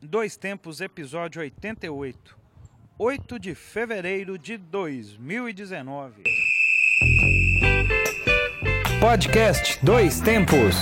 [0.00, 2.36] Dois Tempos, episódio 88.
[2.96, 6.22] 8 de fevereiro de 2019.
[9.00, 10.76] Podcast Dois Tempos.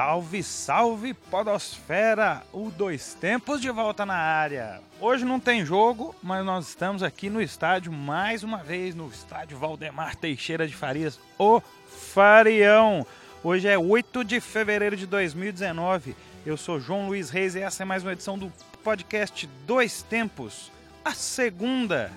[0.00, 2.42] Salve, salve Podosfera!
[2.54, 4.80] O Dois Tempos de volta na área.
[4.98, 9.58] Hoje não tem jogo, mas nós estamos aqui no estádio mais uma vez, no estádio
[9.58, 13.06] Valdemar Teixeira de Farias, o Farião.
[13.44, 16.16] Hoje é 8 de fevereiro de 2019.
[16.46, 18.50] Eu sou João Luiz Reis e essa é mais uma edição do
[18.82, 20.72] podcast Dois Tempos,
[21.04, 22.10] a segunda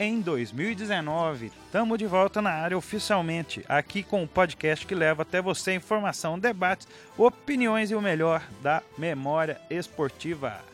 [0.00, 1.52] em 2019.
[1.70, 6.38] Tamo de volta na área oficialmente, aqui com o podcast que leva até você informação,
[6.38, 10.69] debates, opiniões e o melhor da memória esportiva.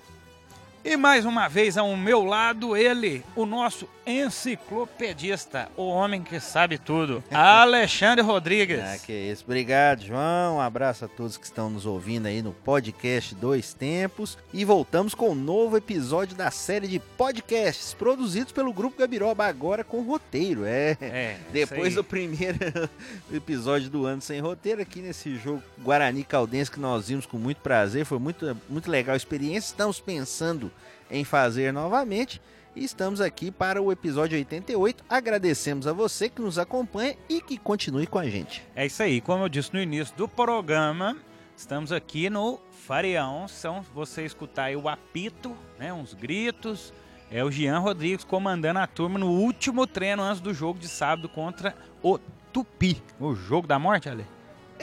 [0.88, 6.78] E mais uma vez ao meu lado, ele, o nosso enciclopedista, o homem que sabe
[6.78, 8.78] tudo, Alexandre Rodrigues.
[8.78, 9.42] Ah, que isso.
[9.42, 10.58] Obrigado, João.
[10.58, 14.38] Um abraço a todos que estão nos ouvindo aí no podcast Dois Tempos.
[14.54, 19.82] E voltamos com um novo episódio da série de podcasts produzidos pelo Grupo Gabiroba, agora
[19.82, 20.64] com roteiro.
[20.64, 22.58] É, É, depois do primeiro
[23.34, 27.60] episódio do ano sem roteiro, aqui nesse jogo Guarani Caldense que nós vimos com muito
[27.60, 28.04] prazer.
[28.04, 29.70] Foi muito, muito legal a experiência.
[29.70, 30.70] Estamos pensando
[31.10, 32.40] em fazer novamente.
[32.74, 35.02] E estamos aqui para o episódio 88.
[35.08, 38.62] Agradecemos a você que nos acompanha e que continue com a gente.
[38.74, 41.16] É isso aí, como eu disse no início do programa,
[41.56, 43.48] estamos aqui no Farião.
[43.48, 46.92] São você escutar o apito, né, uns gritos.
[47.30, 51.28] É o Jean Rodrigues comandando a turma no último treino antes do jogo de sábado
[51.28, 52.18] contra o
[52.52, 53.02] Tupi.
[53.18, 54.35] O jogo da morte, Ale?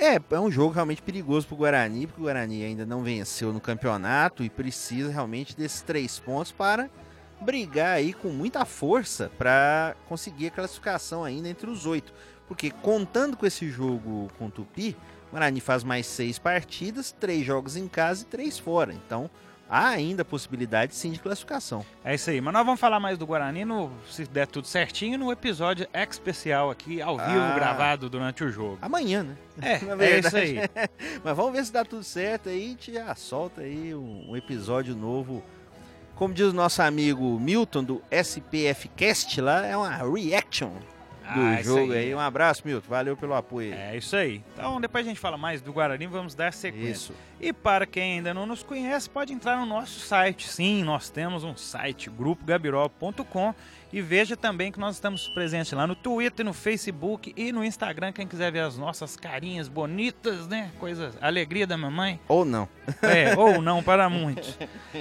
[0.03, 3.61] É, é um jogo realmente perigoso pro Guarani, porque o Guarani ainda não venceu no
[3.61, 6.89] campeonato e precisa realmente desses três pontos para
[7.39, 12.13] brigar aí com muita força para conseguir a classificação ainda entre os oito.
[12.49, 14.93] Porque contando com esse jogo com o Tupi,
[15.29, 18.93] o Guarani faz mais seis partidas, três jogos em casa e três fora.
[18.93, 19.29] Então
[19.73, 21.83] há ainda possibilidade sim de classificação.
[22.05, 25.17] É isso aí, mas nós vamos falar mais do Guarani, no, se der tudo certinho,
[25.17, 27.55] no episódio especial aqui, ao vivo, Ah.
[27.55, 28.77] gravado durante o jogo.
[28.81, 29.35] Amanhã, né?
[29.61, 29.73] É,
[30.05, 30.57] é isso aí.
[31.23, 32.65] Mas vamos ver se dá tudo certo aí.
[32.65, 35.43] A gente já solta aí um, um episódio novo.
[36.15, 41.61] Como diz o nosso amigo Milton do SPF Cast lá, é uma reaction do Ah,
[41.63, 42.13] jogo aí.
[42.13, 42.87] Um abraço, Milton.
[42.87, 43.73] Valeu pelo apoio.
[43.73, 43.79] aí.
[43.79, 44.43] É isso aí.
[44.53, 46.91] Então depois a gente fala mais do Guarani, vamos dar sequência.
[46.91, 47.13] Isso.
[47.43, 50.47] E para quem ainda não nos conhece, pode entrar no nosso site.
[50.47, 53.53] Sim, nós temos um site, grupogabirol.com.
[53.91, 58.13] E veja também que nós estamos presentes lá no Twitter, no Facebook e no Instagram.
[58.13, 60.71] Quem quiser ver as nossas carinhas bonitas, né?
[60.79, 62.17] Coisa, alegria da mamãe.
[62.29, 62.65] Ou não.
[63.01, 64.57] É, ou não para muitos.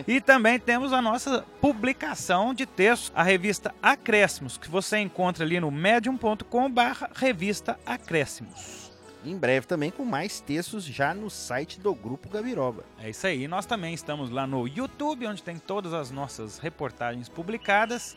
[0.09, 5.61] E também temos a nossa publicação de textos, a revista Acréscimos, que você encontra ali
[5.61, 8.92] no medium.com barra revista Acréscimos.
[9.25, 12.85] Em breve também com mais textos já no site do Grupo Gabiroba.
[12.99, 13.47] É isso aí.
[13.47, 18.17] Nós também estamos lá no YouTube, onde tem todas as nossas reportagens publicadas.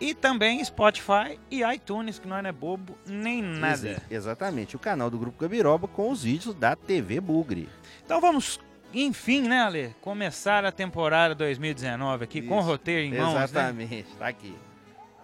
[0.00, 3.88] E também Spotify e iTunes, que não é bobo nem nada.
[3.88, 4.76] Ex- exatamente.
[4.76, 7.68] O canal do Grupo Gabiroba com os vídeos da TV Bugre.
[8.04, 8.60] Então vamos,
[8.94, 9.96] enfim, né, Ale?
[10.00, 12.68] Começar a temporada 2019 aqui com o Isso.
[12.68, 13.42] roteiro em mãos, né?
[13.42, 14.06] Exatamente.
[14.16, 14.54] Tá aqui.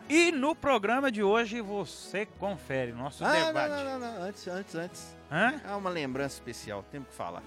[0.08, 3.70] E no programa de hoje você confere nosso Ah, não, debate.
[3.70, 4.22] não, não, não.
[4.22, 5.16] Antes, antes, antes.
[5.32, 5.60] Hã?
[5.66, 6.84] Há uma lembrança especial.
[6.90, 7.42] Temos que falar.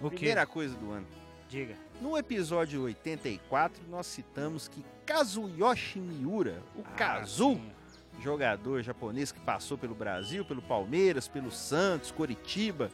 [0.00, 0.16] O que?
[0.16, 1.06] Primeira coisa do ano.
[1.48, 1.74] Diga.
[2.00, 8.22] No episódio 84, nós citamos que Kazuyoshi Miura, o Kazu, Ah, sim.
[8.22, 12.90] jogador japonês que passou pelo Brasil, pelo Palmeiras, pelo Santos, Coritiba,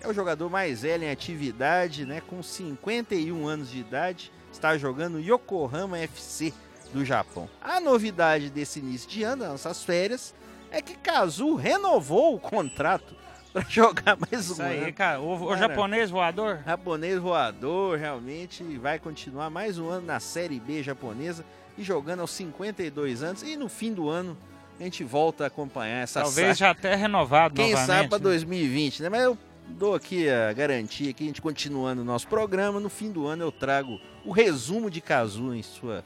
[0.00, 5.14] é o jogador mais velho em atividade, né, com 51 anos de idade, está jogando
[5.14, 6.52] no Yokohama FC
[6.92, 7.48] do Japão.
[7.60, 10.34] A novidade desse início de ano, nossas férias,
[10.70, 13.14] é que Kazu renovou o contrato
[13.52, 14.92] para jogar mais um Isso aí, ano.
[14.92, 15.20] cara.
[15.20, 15.58] O, o Cara.
[15.58, 16.60] japonês voador?
[16.64, 21.44] Japonês voador, realmente vai continuar mais um ano na Série B japonesa
[21.76, 23.42] e jogando aos 52 anos.
[23.42, 24.36] E no fim do ano
[24.78, 26.54] a gente volta a acompanhar essa Talvez saga.
[26.54, 28.24] já até renovado Quem sabe para né?
[28.24, 29.08] 2020, né?
[29.08, 29.36] Mas eu
[29.68, 32.80] dou aqui a garantia que a gente continuando o nosso programa.
[32.80, 36.04] No fim do ano eu trago o resumo de Kazu em sua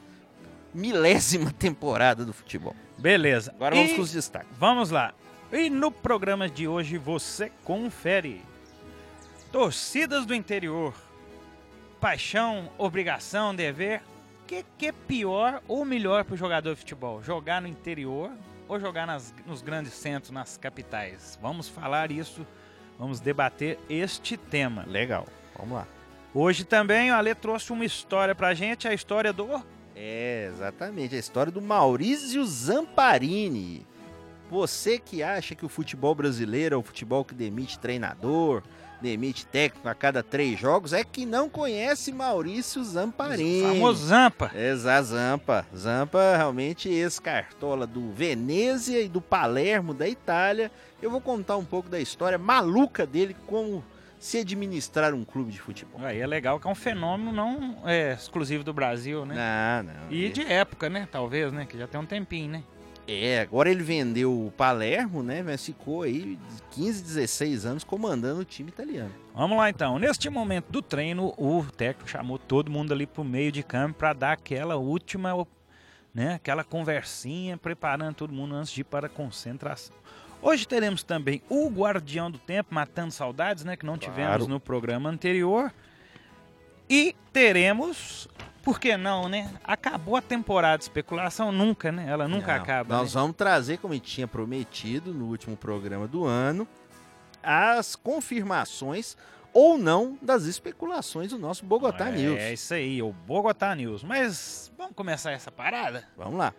[0.74, 2.74] milésima temporada do futebol.
[2.98, 3.52] Beleza.
[3.54, 4.50] Agora vamos E com os destaques.
[4.58, 5.14] Vamos lá.
[5.52, 8.42] E no programa de hoje você confere.
[9.52, 10.94] Torcidas do interior.
[12.00, 14.02] Paixão, obrigação, dever.
[14.42, 17.22] O que, que é pior ou melhor para o jogador de futebol?
[17.22, 18.30] Jogar no interior
[18.68, 21.38] ou jogar nas- nos grandes centros, nas capitais?
[21.40, 22.46] Vamos falar isso,
[22.98, 24.84] vamos debater este tema.
[24.86, 25.86] Legal, vamos lá.
[26.34, 31.14] Hoje também o Ale trouxe uma história pra gente, a história do É, exatamente.
[31.14, 33.86] A história do Maurício Zamparini.
[34.50, 38.62] Você que acha que o futebol brasileiro é o futebol que demite treinador,
[39.00, 43.62] demite técnico a cada três jogos, é que não conhece Maurício Zamparini.
[43.62, 44.50] O famoso Zampa.
[44.54, 45.66] Exato, Zampa.
[45.76, 50.70] Zampa, realmente, ex-cartola do Venezia e do Palermo, da Itália.
[51.02, 53.82] Eu vou contar um pouco da história maluca dele, como
[54.24, 56.00] se administrar um clube de futebol.
[56.02, 59.82] Aí é legal que é um fenômeno não é, exclusivo do Brasil, né?
[59.84, 60.10] Não, não.
[60.10, 61.06] E de época, né?
[61.12, 61.66] Talvez, né?
[61.66, 62.62] Que já tem um tempinho, né?
[63.06, 65.42] É, agora ele vendeu o Palermo, né?
[65.42, 66.38] Mas ficou aí
[66.70, 69.12] 15, 16 anos comandando o time italiano.
[69.34, 69.98] Vamos lá então.
[69.98, 74.14] Neste momento do treino, o técnico chamou todo mundo ali pro meio de campo para
[74.14, 75.46] dar aquela última,
[76.14, 79.94] né, aquela conversinha, preparando todo mundo antes de ir para a concentração.
[80.44, 84.46] Hoje teremos também o Guardião do Tempo, matando saudades, né, que não tivemos Claro.
[84.46, 85.72] no programa anterior.
[86.88, 88.28] E teremos,
[88.62, 89.50] por que não, né?
[89.64, 92.04] Acabou a temporada de especulação nunca, né?
[92.06, 92.94] Ela nunca Não, acaba.
[92.94, 93.20] Nós né?
[93.22, 96.68] vamos trazer, como a gente tinha prometido no último programa do ano,
[97.42, 99.16] as confirmações
[99.50, 102.38] ou não das especulações do nosso Bogotá é, News.
[102.38, 104.04] É isso aí, o Bogotá News.
[104.04, 106.04] Mas vamos começar essa parada?
[106.18, 106.52] Vamos lá.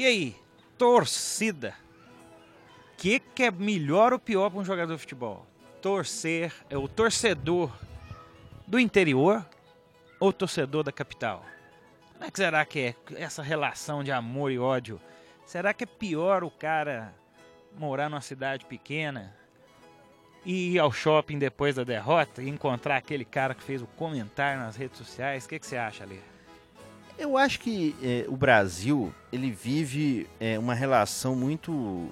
[0.00, 0.36] E aí,
[0.78, 1.74] torcida.
[2.94, 5.46] O que, que é melhor ou pior para um jogador de futebol?
[5.82, 7.70] Torcer, é o torcedor
[8.66, 9.44] do interior
[10.18, 11.44] ou torcedor da capital?
[12.14, 14.98] Como é que será que é essa relação de amor e ódio?
[15.44, 17.14] Será que é pior o cara
[17.76, 19.36] morar numa cidade pequena
[20.46, 24.62] e ir ao shopping depois da derrota e encontrar aquele cara que fez o comentário
[24.62, 25.44] nas redes sociais?
[25.44, 26.20] O que, que você acha, Lê?
[27.20, 32.08] Eu acho que é, o Brasil ele vive é, uma relação muito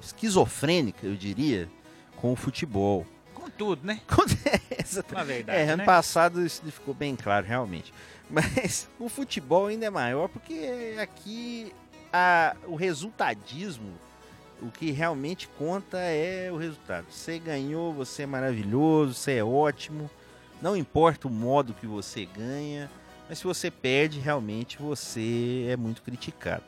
[0.00, 1.68] esquizofrênica, eu diria,
[2.16, 3.06] com o futebol.
[3.34, 4.00] Com tudo, né?
[4.70, 5.84] Essa- Na verdade, É, ano né?
[5.84, 7.92] passado isso ficou bem claro, realmente.
[8.30, 11.72] Mas o futebol ainda é maior porque aqui
[12.12, 13.92] a- o resultadismo,
[14.62, 17.06] o que realmente conta é o resultado.
[17.10, 20.10] Você ganhou, você é maravilhoso, você é ótimo.
[20.60, 22.90] Não importa o modo que você ganha,
[23.28, 26.64] mas se você perde, realmente você é muito criticado.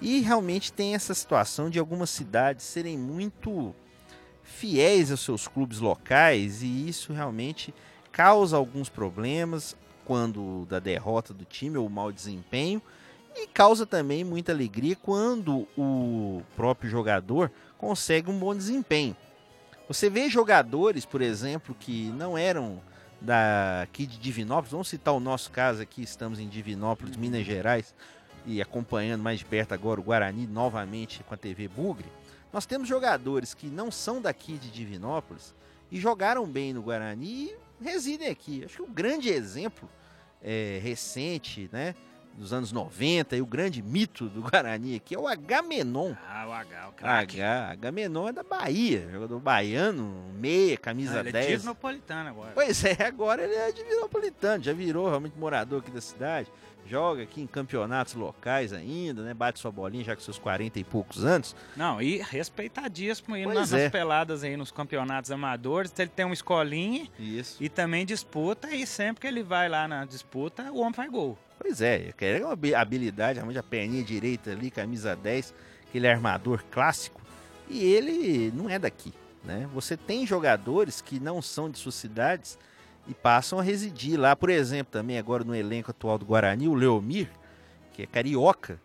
[0.00, 3.74] E realmente tem essa situação de algumas cidades serem muito
[4.42, 7.72] fiéis aos seus clubes locais e isso realmente
[8.10, 12.82] causa alguns problemas quando da derrota do time ou mau desempenho
[13.34, 19.16] e causa também muita alegria quando o próprio jogador consegue um bom desempenho.
[19.88, 22.80] Você vê jogadores, por exemplo, que não eram
[23.22, 27.94] daqui de Divinópolis, vamos citar o nosso caso aqui, estamos em Divinópolis, Minas Gerais,
[28.44, 32.10] e acompanhando mais de perto agora o Guarani novamente com a TV Bugre.
[32.52, 35.54] Nós temos jogadores que não são daqui de Divinópolis
[35.90, 38.64] e jogaram bem no Guarani e residem aqui.
[38.64, 39.88] Acho que um grande exemplo
[40.42, 41.94] é, recente, né,
[42.36, 46.14] dos anos 90, e o grande mito do Guarani aqui é o Agamenon.
[46.28, 47.40] Ah, o H, o craque.
[47.40, 51.46] H, Agamenon é da Bahia, jogador baiano, meia, camisa Ah, ele é 10.
[51.48, 52.52] divinopolitano agora.
[52.54, 56.50] Pois é, agora ele é divinopolitano, já virou realmente morador aqui da cidade,
[56.86, 59.32] joga aqui em campeonatos locais ainda, né?
[59.34, 61.54] Bate sua bolinha já com seus 40 e poucos anos.
[61.76, 63.88] Não, e respeitadíssimo aí Pois nas, é.
[63.88, 65.92] peladas aí nos campeonatos amadores.
[65.98, 67.62] Ele tem uma escolinha Isso.
[67.62, 68.74] e também disputa.
[68.74, 71.38] E sempre que ele vai lá na disputa, o homem faz gol.
[71.62, 75.54] Pois é, é uma habi- habilidade, realmente a perninha direita ali, camisa 10,
[75.88, 77.20] aquele armador clássico.
[77.70, 79.14] E ele não é daqui,
[79.44, 79.68] né?
[79.72, 82.58] Você tem jogadores que não são de suas cidades
[83.06, 84.34] e passam a residir lá.
[84.34, 87.30] Por exemplo, também agora no elenco atual do Guarani, o Leomir,
[87.92, 88.78] que é carioca,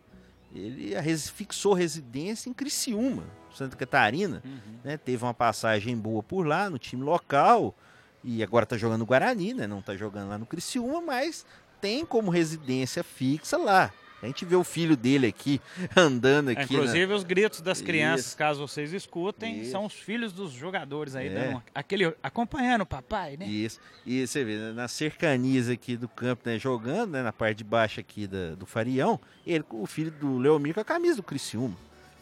[0.56, 4.42] ele fixou residência em Criciúma, Santa Catarina.
[4.84, 4.98] né?
[4.98, 7.76] Teve uma passagem boa por lá no time local
[8.24, 9.68] e agora tá jogando no Guarani, né?
[9.68, 11.46] Não tá jogando lá no Criciúma, mas
[11.82, 13.92] tem como residência fixa lá.
[14.20, 15.62] A gente vê o filho dele aqui
[15.96, 16.74] andando É, aqui.
[16.74, 16.80] né?
[16.80, 18.38] Inclusive, os gritos das crianças, Isso.
[18.38, 19.72] caso vocês escutem, Isso.
[19.72, 21.34] são os filhos dos jogadores aí, É.
[21.34, 23.46] dando aquele, acompanhando o papai, né?
[23.46, 23.80] Isso.
[24.04, 27.64] E você vê, né, nas cercanias aqui do campo, né, jogando, né, na parte de
[27.64, 31.78] baixo aqui da- do Farião, ele, o filho do Leomir com a camisa do Criciúma.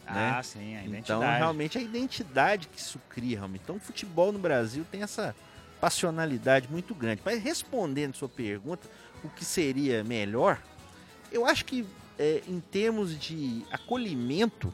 [0.08, 0.34] né?
[0.38, 1.38] Ah, sim, a Então, identidade.
[1.38, 3.62] realmente, a identidade que isso cria, realmente.
[3.64, 5.34] Então, o futebol no Brasil tem essa
[5.80, 7.22] passionalidade muito grande.
[7.24, 8.88] Mas respondendo sua pergunta,
[9.26, 10.58] o que seria melhor,
[11.30, 11.86] eu acho que
[12.18, 14.72] é, em termos de acolhimento,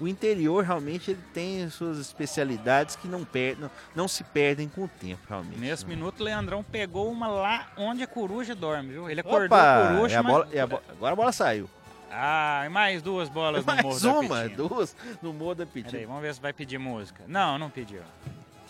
[0.00, 4.84] o interior realmente ele tem suas especialidades que não, per não, não se perdem com
[4.84, 5.58] o tempo, realmente.
[5.58, 5.94] Nesse né?
[5.94, 9.08] minuto, o Leandrão pegou uma lá onde a coruja dorme, viu?
[9.10, 9.84] Ele acordou Opa!
[9.84, 11.68] a coruja, e a bola- e a agora a bola saiu.
[12.10, 14.56] Ah, e mais duas bolas no Morro Mais da uma, Pitina.
[14.68, 17.24] duas no Morro da Peraí, vamos ver se vai pedir música.
[17.26, 18.02] Não, não pediu.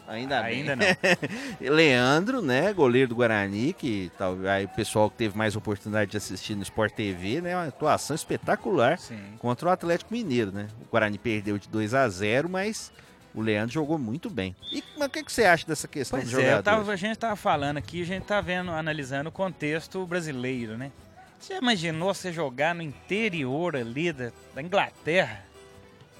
[0.06, 0.40] Ainda.
[0.42, 0.84] Ainda não.
[1.60, 6.16] Leandro, né, goleiro do Guarani, que tal, aí o pessoal que teve mais oportunidade de
[6.16, 9.18] assistir no Sport TV, né, uma atuação espetacular Sim.
[9.38, 10.68] contra o Atlético Mineiro, né?
[10.82, 12.92] O Guarani perdeu de 2 a 0, mas
[13.34, 14.54] o Leandro jogou muito bem.
[14.70, 16.64] E mas o que, que você acha dessa questão Pois dos é, eu jogadores?
[16.78, 20.92] tava- a gente tava falando aqui, a gente tá vendo, analisando o contexto brasileiro, né?
[21.40, 25.44] Você imaginou você jogar no interior ali da, da Inglaterra?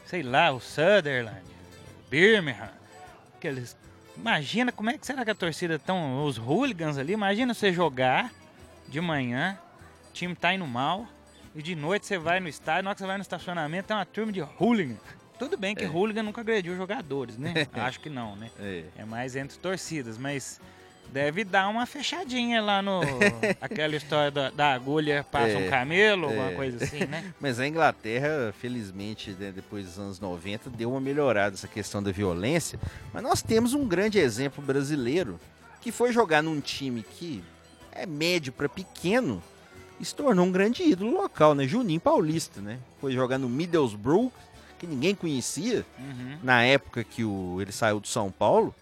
[0.07, 1.41] Sei lá, o Sutherland,
[2.11, 2.69] Birmingham,
[3.49, 3.77] aqueles...
[4.17, 8.33] Imagina como é que será que a torcida estão, os hooligans ali, imagina você jogar
[8.89, 9.59] de manhã,
[10.09, 11.07] o time tá indo mal,
[11.53, 13.97] e de noite você vai no estádio, na hora que você vai no estacionamento, tem
[13.97, 14.97] uma turma de hooligan.
[15.37, 15.89] Tudo bem que É.
[15.89, 17.53] hooligan nunca agrediu jogadores, né?
[17.75, 18.51] Acho que não, né?
[18.61, 18.85] É.
[18.99, 20.61] É mais entre torcidas, mas
[21.15, 23.01] deve dar uma fechadinha lá no.
[23.63, 26.55] aquela história da, da agulha passa É, um camelo, alguma é.
[26.55, 27.33] coisa assim, né?
[27.41, 32.11] Mas a Inglaterra, felizmente, né, depois dos anos 90, deu uma melhorada essa questão da
[32.11, 32.81] violência.
[33.13, 35.39] Mas nós temos um grande exemplo brasileiro
[35.81, 37.43] que foi jogar num time que
[37.93, 39.41] é médio para pequeno
[40.01, 41.65] e se tornou um grande ídolo local, né?
[41.69, 42.79] Juninho Paulista, né?
[43.01, 44.33] Foi jogar no Middlesbrough,
[44.81, 46.39] que ninguém conhecia Uhum.
[46.43, 48.75] na época que o, ele saiu do São Paulo.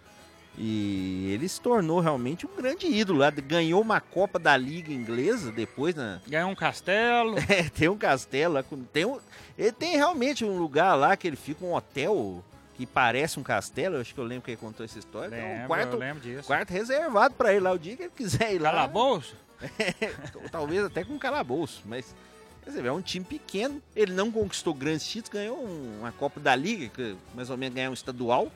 [0.57, 3.31] E ele se tornou realmente um grande ídolo lá.
[3.31, 7.37] Ganhou uma Copa da Liga Inglesa depois na, Ganhou um castelo.
[7.49, 8.63] é, tem um castelo lá.
[8.63, 9.19] com- Tem um,
[9.57, 12.45] ele tem realmente um lugar lá que ele fica, um hotel
[12.77, 13.97] que parece um castelo.
[13.97, 15.35] Eu acho que eu lembro que ele contou essa história.
[15.35, 16.47] é um Lembro, eu quarto, lembro disso.
[16.47, 17.73] quarto reservado pra ele lá.
[17.73, 18.71] O dia que ele quiser ir lá.
[18.71, 19.35] Calabouço?
[20.51, 21.83] Talvez até com calabouço.
[21.87, 22.15] Mas
[22.63, 23.81] quer dizer, é um time pequeno.
[23.97, 25.33] Ele não conquistou grandes títulos.
[25.43, 28.51] Ganhou um- uma Copa da Liga, que mais ou menos ganhou um estadual.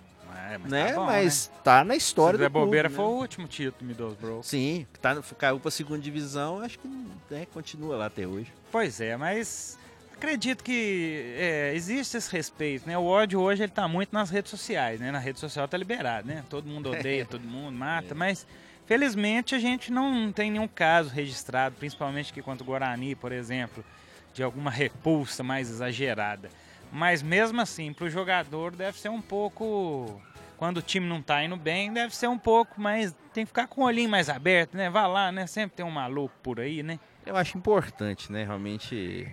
[0.52, 0.92] É, mas né?
[0.92, 1.96] tá bom, mas tá na né?
[1.96, 2.94] história Se do clube, bobeira, né?
[2.94, 4.42] foi o último título do Middlesbrough.
[4.42, 6.60] Sim, tá, caiu pra segunda divisão.
[6.60, 6.88] Acho que
[7.30, 8.52] né, continua lá até hoje.
[8.70, 9.78] Pois é, mas
[10.14, 12.96] acredito que é, existe esse respeito, né?
[12.96, 15.10] O ódio hoje ele tá muito nas redes sociais, né?
[15.10, 16.44] Na rede social tá liberado, né?
[16.48, 18.14] Todo mundo odeia, todo mundo mata, É.
[18.14, 18.46] mas
[18.86, 23.84] felizmente a gente não tem nenhum caso registrado, principalmente aqui quanto o Guarani, por exemplo,
[24.32, 26.48] de alguma repulsa mais exagerada.
[26.96, 30.18] Mas mesmo assim, pro jogador deve ser um pouco
[30.56, 33.14] quando o time não tá indo bem, deve ser um pouco mais.
[33.34, 34.88] Tem que ficar com o olhinho mais aberto, né?
[34.88, 35.46] Vá lá, né?
[35.46, 36.98] Sempre tem um maluco por aí, né?
[37.26, 38.44] Eu acho importante, né?
[38.44, 39.30] Realmente,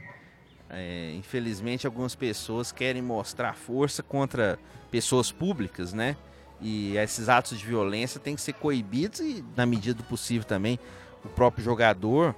[0.70, 4.60] é, infelizmente, algumas pessoas querem mostrar força contra
[4.92, 6.18] pessoas públicas, né?
[6.60, 10.78] E esses atos de violência têm que ser coibidos e, na medida do possível também,
[11.24, 12.36] o próprio jogador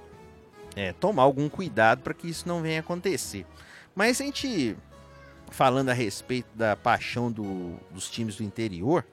[0.75, 3.43] é, tomar algum cuidado para que isso não venha acontecer.
[3.95, 4.77] Mas a gente,
[5.55, 9.05] falando a respeito da paixão do- dos times do interior,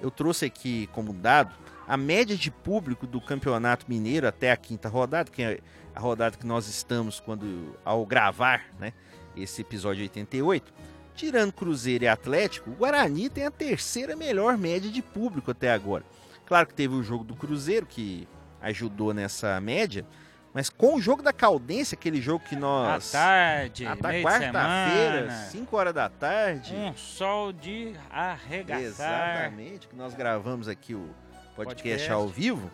[0.00, 1.54] eu trouxe aqui como dado
[1.86, 5.58] a média de público do Campeonato Mineiro até a quinta rodada, que é
[5.94, 8.94] a rodada que nós estamos quando ao gravar, né,
[9.36, 10.72] esse episódio 88.
[11.14, 16.04] Tirando Cruzeiro e Atlético, o Guarani tem a terceira melhor média de público até agora.
[16.46, 18.26] Claro que teve o jogo do Cruzeiro que
[18.62, 20.06] ajudou nessa média,
[20.54, 24.26] mas com o jogo da Caldense, aquele jogo que nós tarde, à ta- meio de
[24.28, 28.80] quarta-feira, semana, 5 horas da tarde, um sol de arregaçar.
[28.82, 31.10] Exatamente, que nós gravamos aqui o
[31.56, 32.10] podcast, Podcast.
[32.12, 32.70] ao vivo.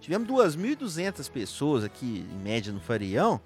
[0.00, 3.40] Tivemos 2.200 pessoas aqui, em média, no Farião.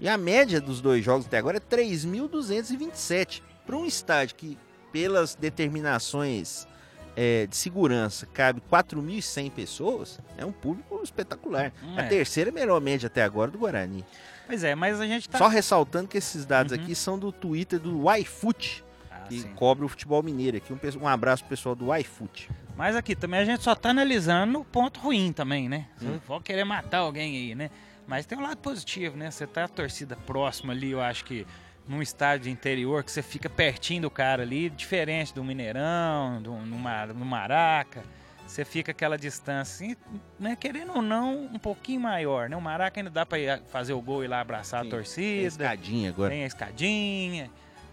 [0.00, 3.42] E a média dos dois jogos até agora é 3.227.
[3.64, 4.58] Para um estádio que,
[4.90, 6.66] pelas determinações
[7.16, 11.72] é, de segurança, cabe 4.100 pessoas, é um público espetacular.
[11.82, 12.08] Hum, A é.
[12.08, 14.04] terceira melhor média até agora do Guarani.
[14.46, 15.38] Pois é, mas a gente tá.
[15.38, 16.82] Só ressaltando que esses dados Uhum.
[16.82, 19.48] aqui são do Twitter do iFoot, Ah, que sim.
[19.54, 20.72] cobre o futebol mineiro aqui.
[20.72, 22.50] Um, um abraço pro pessoal do iFoot.
[22.76, 25.86] Mas aqui também a gente só tá analisando o ponto ruim também, né?
[26.02, 26.18] Hum.
[26.26, 27.70] Vou querer matar alguém aí, né?
[28.06, 29.30] Mas tem um lado positivo, né?
[29.30, 31.46] Você tá a torcida próxima ali, eu acho que
[31.88, 36.52] num estádio de interior, que você fica pertinho do cara ali, diferente do Mineirão, do,
[36.52, 36.78] no,
[37.14, 38.02] no Maraca.
[38.46, 39.96] Você fica aquela distância, assim,
[40.38, 40.56] né?
[40.56, 42.56] Querendo ou não, um pouquinho maior, né?
[42.56, 44.90] O Maraca ainda dá pra ir fazer o gol e ir lá abraçar Sim, a
[44.90, 45.46] Tem torcida.
[45.46, 46.30] escadinha agora.
[46.30, 47.50] Tem a escadinha.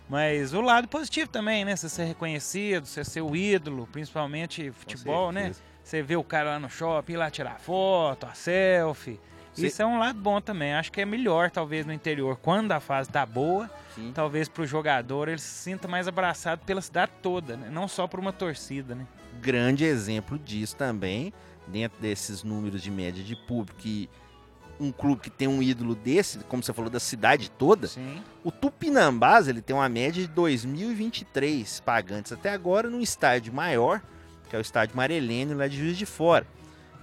[0.10, 1.75] Mas o lado positivo também, né?
[1.75, 5.53] Você ser reconhecido, você ser o ídolo, principalmente futebol, né?
[5.84, 9.19] Você vê o cara lá no shopping, ir lá tirar foto, a selfie.
[9.59, 10.73] Cê- Isso é um lado bom também.
[10.73, 14.11] Acho que é melhor, talvez, no interior, quando a fase tá boa, Sim.
[14.13, 17.69] talvez pro jogador ele se sinta mais abraçado pela cidade toda, né?
[17.71, 19.05] Não só por uma torcida, né?
[19.41, 21.31] Grande exemplo disso também,
[21.67, 24.09] dentro desses números de média de público, que
[24.79, 28.21] um clube que tem um ídolo desse, como você falou, da cidade toda, Sim.
[28.45, 34.01] o Tupinambás ele tem uma média de 2023 pagantes até agora num estádio maior,
[34.49, 36.45] que é o estádio Marelene, lá de Juiz de Fora.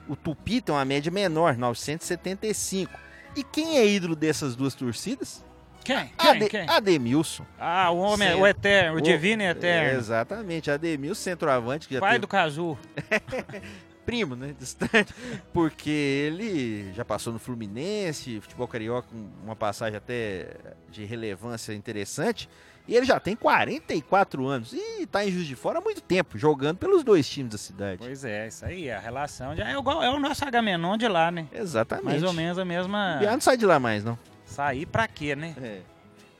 [0.08, 2.92] O Tupi tem uma média menor, 975.
[3.34, 5.44] E quem é ídolo dessas duas torcidas?
[5.84, 6.10] Quem?
[6.18, 6.30] Quem?
[6.30, 6.68] Ade- Quem?
[6.68, 7.44] Ademilson.
[7.58, 9.98] Ah, o homem, Cent- o eterno, o O- divino e eterno.
[9.98, 12.76] Exatamente, Ademilson, centroavante, que Pai teve do Cazu.
[14.04, 14.54] primo, né?
[14.58, 15.12] Distante.
[15.52, 19.08] Porque ele já passou no Fluminense, futebol carioca,
[19.44, 20.54] uma passagem até
[20.90, 22.48] de relevância interessante.
[22.88, 26.38] E ele já tem 44 anos e tá em Juiz de Fora há muito tempo,
[26.38, 27.98] jogando pelos dois times da cidade.
[27.98, 31.30] Pois é, isso aí, a relação já é igual, é o nosso Agamenon de lá,
[31.30, 31.48] né?
[31.52, 32.06] Exatamente.
[32.06, 33.16] Mais ou menos a mesma.
[33.18, 34.16] Biá não sai de lá mais, não.
[34.44, 35.54] Sair pra quê, né?
[35.60, 35.80] É.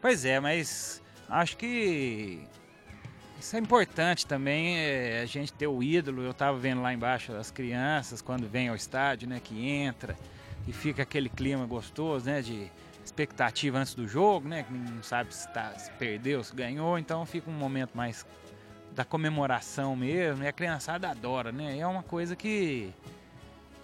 [0.00, 2.40] Pois é, mas acho que
[3.40, 6.22] isso é importante também, é, a gente ter o ídolo.
[6.22, 10.16] Eu tava vendo lá embaixo as crianças quando vem ao estádio, né, que entra
[10.66, 12.70] e fica aquele clima gostoso, né, de
[13.06, 17.24] expectativa antes do jogo, né, que não sabe se, tá, se perdeu, se ganhou, então
[17.24, 18.26] fica um momento mais
[18.92, 21.78] da comemoração mesmo, e a criançada adora, né?
[21.78, 22.92] É uma coisa que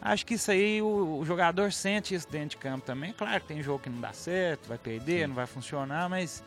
[0.01, 3.13] acho que isso aí o, o jogador sente isso dentro de campo também.
[3.13, 6.43] Claro que tem jogo que não dá certo, vai perder, não vai funcionar, mas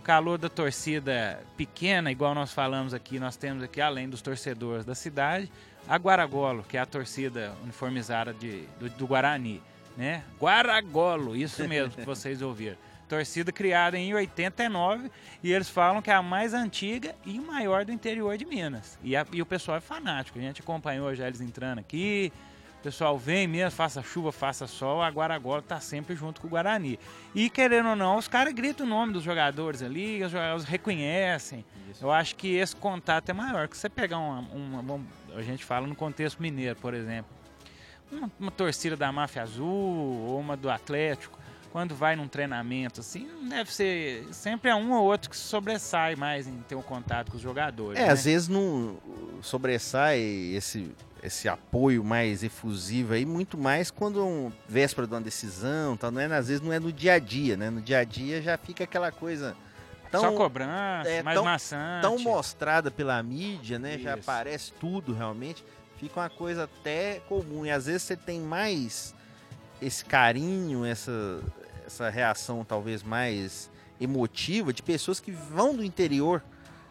[0.00, 4.84] o calor da torcida pequena, igual nós falamos aqui, nós temos aqui além dos torcedores
[4.84, 5.50] da cidade,
[5.88, 9.62] a Guaragolo, que é a torcida uniformizada de, do, do Guarani,
[9.98, 10.22] né?
[10.40, 12.76] Guaragolo, isso mesmo que vocês ouviram.
[13.08, 15.10] Torcida criada em 89
[15.42, 18.98] e eles falam que é a mais antiga e maior do interior de Minas.
[19.02, 20.38] E, a- e o pessoal é fanático.
[20.38, 22.30] A gente acompanhou já eles entrando aqui.
[22.78, 25.02] O pessoal vem mesmo, faça chuva, faça sol.
[25.02, 26.98] A Guaragolo tá sempre junto com o Guarani.
[27.34, 31.64] E querendo ou não, os caras gritam o nome dos jogadores ali, os jogadores reconhecem.
[32.00, 33.66] Eu acho que esse contato é maior.
[33.68, 37.30] Que você pegar uma, uma- vamos- A gente fala no contexto mineiro, por exemplo
[38.10, 41.38] uma, uma torcida da Máfia Azul ou uma do Atlético,
[41.70, 44.26] quando vai num treinamento assim, não deve ser.
[44.32, 48.00] Sempre é um ou outro que sobressai mais em ter um contato com os jogadores.
[48.00, 48.10] É, né?
[48.12, 48.96] às vezes não
[49.42, 50.18] sobressai
[50.54, 50.90] esse,
[51.22, 56.10] esse apoio mais efusivo aí, muito mais quando é um véspera de uma decisão, tal,
[56.10, 57.70] não é, às vezes não é no dia a dia, né?
[57.70, 59.54] No dia a dia já fica aquela coisa
[60.10, 62.02] tão, Só cobrança, é, mais tão- maçante.
[62.02, 63.98] tão mostrada pela mídia, né?
[63.98, 64.30] Já Isso.
[64.30, 65.62] aparece tudo realmente.
[65.98, 67.66] Fica uma coisa até comum.
[67.66, 69.14] E às vezes você tem mais
[69.82, 71.40] esse carinho, essa,
[71.86, 73.70] essa reação talvez mais
[74.00, 76.42] emotiva de pessoas que vão do interior,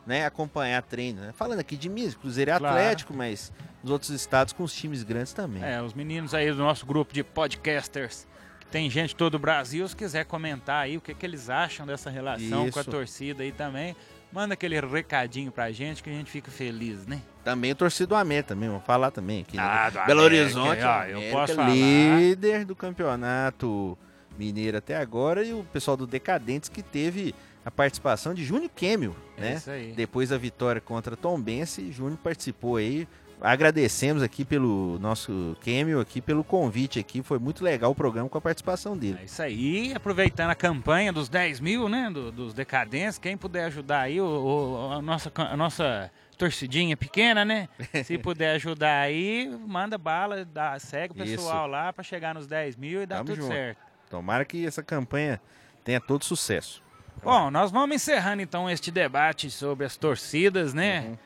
[0.06, 0.26] né?
[0.26, 1.22] Acompanhar treino.
[1.22, 1.34] Né?
[1.36, 2.76] Falando aqui de Minas, Cruzeiro e Claro.
[2.76, 3.52] Atlético, mas
[3.82, 5.64] nos outros estados com os times grandes também.
[5.64, 8.28] É, os meninos aí do nosso grupo de podcasters,
[8.60, 11.86] que tem gente todo o Brasil, se quiser comentar aí o que, que eles acham
[11.86, 12.92] dessa relação com a Isso.
[12.92, 13.96] torcida aí também,
[14.32, 17.22] manda aquele recadinho pra gente que a gente fica feliz, né?
[17.44, 19.58] Também torcido do América também, vamos falar também aqui.
[19.58, 19.64] né?
[19.64, 21.70] Ah, Belo América, Horizonte, ó, o eu América posso falar.
[21.70, 23.98] líder do campeonato
[24.38, 27.34] mineiro até agora e o pessoal do Decadentes que teve
[27.66, 29.54] a participação de Júnior Kemio, É né?
[29.56, 29.92] isso aí.
[29.94, 33.08] Depois da vitória contra Tom Bense, Júnior participou aí.
[33.40, 38.38] Agradecemos aqui pelo nosso Kemio aqui pelo convite aqui, foi muito legal o programa com
[38.38, 39.20] a participação dele.
[39.22, 43.66] É isso aí, aproveitando a campanha dos 10 mil, né, do- dos decadentes, quem puder
[43.66, 47.70] ajudar aí, o, o- a, nossa, a nossa torcidinha pequena, né,
[48.04, 52.76] se puder ajudar aí, manda bala, dá, segue o pessoal lá pra chegar nos 10
[52.76, 53.54] mil e dar Tamo tudo junto.
[53.54, 53.78] certo.
[54.10, 55.40] Tomara que essa campanha
[55.84, 56.82] tenha todo sucesso.
[57.24, 61.18] Bom, nós vamos encerrando então este debate sobre as torcidas, né, Uhum.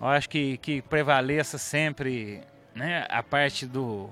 [0.00, 2.40] Eu acho que, que prevaleça sempre,
[2.74, 4.08] né, a parte do...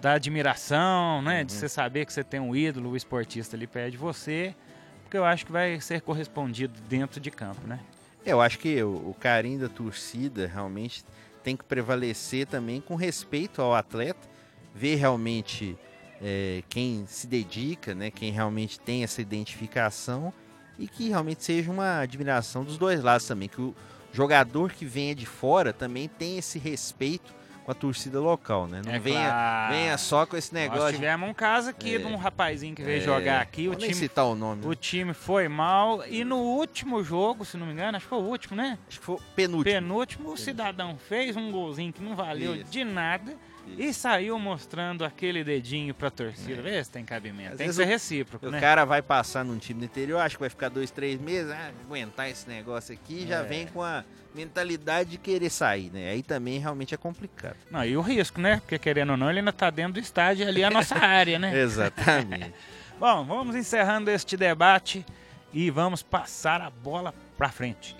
[0.00, 1.40] Da admiração, né?
[1.40, 1.46] Uhum.
[1.46, 4.54] De você saber que você tem um ídolo, o esportista ali perto de você.
[5.02, 7.78] Porque eu acho que vai ser correspondido dentro de campo, né?
[8.24, 11.04] Eu acho que o, o carinho da torcida realmente
[11.44, 14.26] tem que prevalecer também com respeito ao atleta,
[14.74, 15.76] ver realmente
[16.22, 20.32] é, quem se dedica, né, quem realmente tem essa identificação
[20.78, 23.74] e que realmente seja uma admiração dos dois lados também, que o
[24.12, 27.32] jogador que venha de fora também tem esse respeito
[27.64, 28.82] com a torcida local, né?
[28.84, 29.72] Não É venha, claro.
[29.72, 30.88] venha só com esse Nós negócio.
[30.90, 31.98] de- tivemos um caso aqui É.
[31.98, 33.68] de um rapazinho que veio É, jogar aqui.
[33.68, 34.62] O vou nem time, citar o nome.
[34.62, 34.68] né?
[34.68, 36.04] o time foi mal.
[36.08, 38.78] E no último jogo, se não me engano, acho que foi o último, né?
[38.88, 39.64] Acho que foi o penúltimo.
[39.76, 42.68] Penúltimo, o cidadão fez um golzinho que não valeu Isso.
[42.70, 43.36] de nada.
[43.78, 46.60] E saiu mostrando aquele dedinho pra torcida.
[46.60, 47.50] Vê se tem cabimento.
[47.50, 47.52] É.
[47.52, 48.60] Às tem que ser o- recíproco, O né?
[48.60, 51.70] cara vai passar num time do interior, acha que vai ficar dois, três meses, ah,
[51.84, 53.42] aguentar esse negócio aqui, já É.
[53.44, 56.10] vem com a mentalidade de querer sair, né?
[56.10, 57.56] Aí também realmente é complicado.
[57.70, 58.56] Não, e o risco, né?
[58.60, 61.38] Porque querendo ou não, ele ainda tá dentro do estádio ali, é a nossa área,
[61.38, 61.58] né?
[61.58, 62.52] Exatamente.
[63.00, 65.04] Bom, vamos encerrando este debate
[65.52, 67.96] e vamos passar a bola pra frente.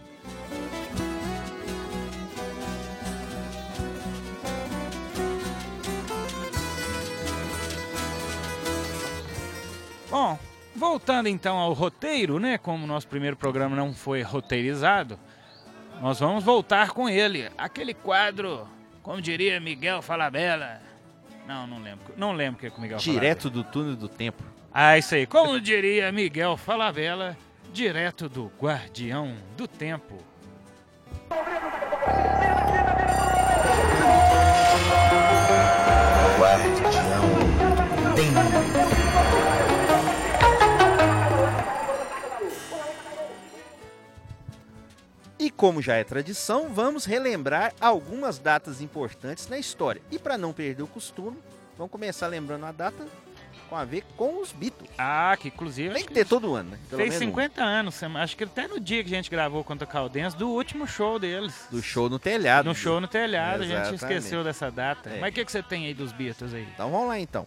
[10.13, 10.39] Bom,
[10.77, 12.59] voltando então ao roteiro, né?
[12.59, 15.19] Como o nosso primeiro programa não foi roteirizado,
[16.03, 17.51] nós vamos voltar com ele.
[17.57, 18.69] Aquele quadro,
[19.03, 20.83] como diria Miguel Falabella.
[21.49, 22.13] Não, não lembro.
[22.15, 23.21] Não lembro o que é com o Miguel Falabella.
[23.23, 24.43] Direto do túnel do tempo.
[24.71, 25.27] Ah, isso aí.
[25.27, 27.35] Como diria Miguel Falabella,
[27.73, 30.19] direto do Guardião do Tempo.
[45.63, 50.03] Como já é tradição, vamos relembrar algumas datas importantes na história.
[50.11, 51.39] E para não perder o costume,
[51.79, 53.07] vamos começar lembrando a data
[53.69, 54.91] com a ver com os Beatles.
[54.99, 55.91] Ah, que inclusive.
[55.91, 56.79] Tem acho que ter todo ano, né?
[56.91, 57.31] Pelo Fez menos um.
[57.31, 60.49] 50 anos, acho que até no dia que a gente gravou contra o Caldense, do
[60.49, 61.55] último show deles.
[61.71, 62.67] Do show no telhado.
[62.67, 64.03] No show no telhado, a gente Exatamente.
[64.03, 65.11] esqueceu dessa data.
[65.11, 65.21] É.
[65.21, 66.67] Mas o que, que você tem aí dos Beatles aí?
[66.75, 67.47] Então vamos lá então.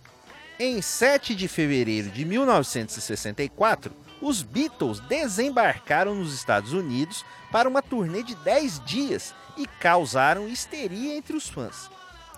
[0.57, 8.23] Em 7 de fevereiro de 1964, os Beatles desembarcaram nos Estados Unidos para uma turnê
[8.23, 11.89] de 10 dias e causaram histeria entre os fãs.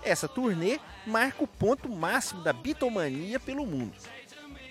[0.02, 3.92] Essa turnê marca o ponto máximo da Beatlemania pelo mundo.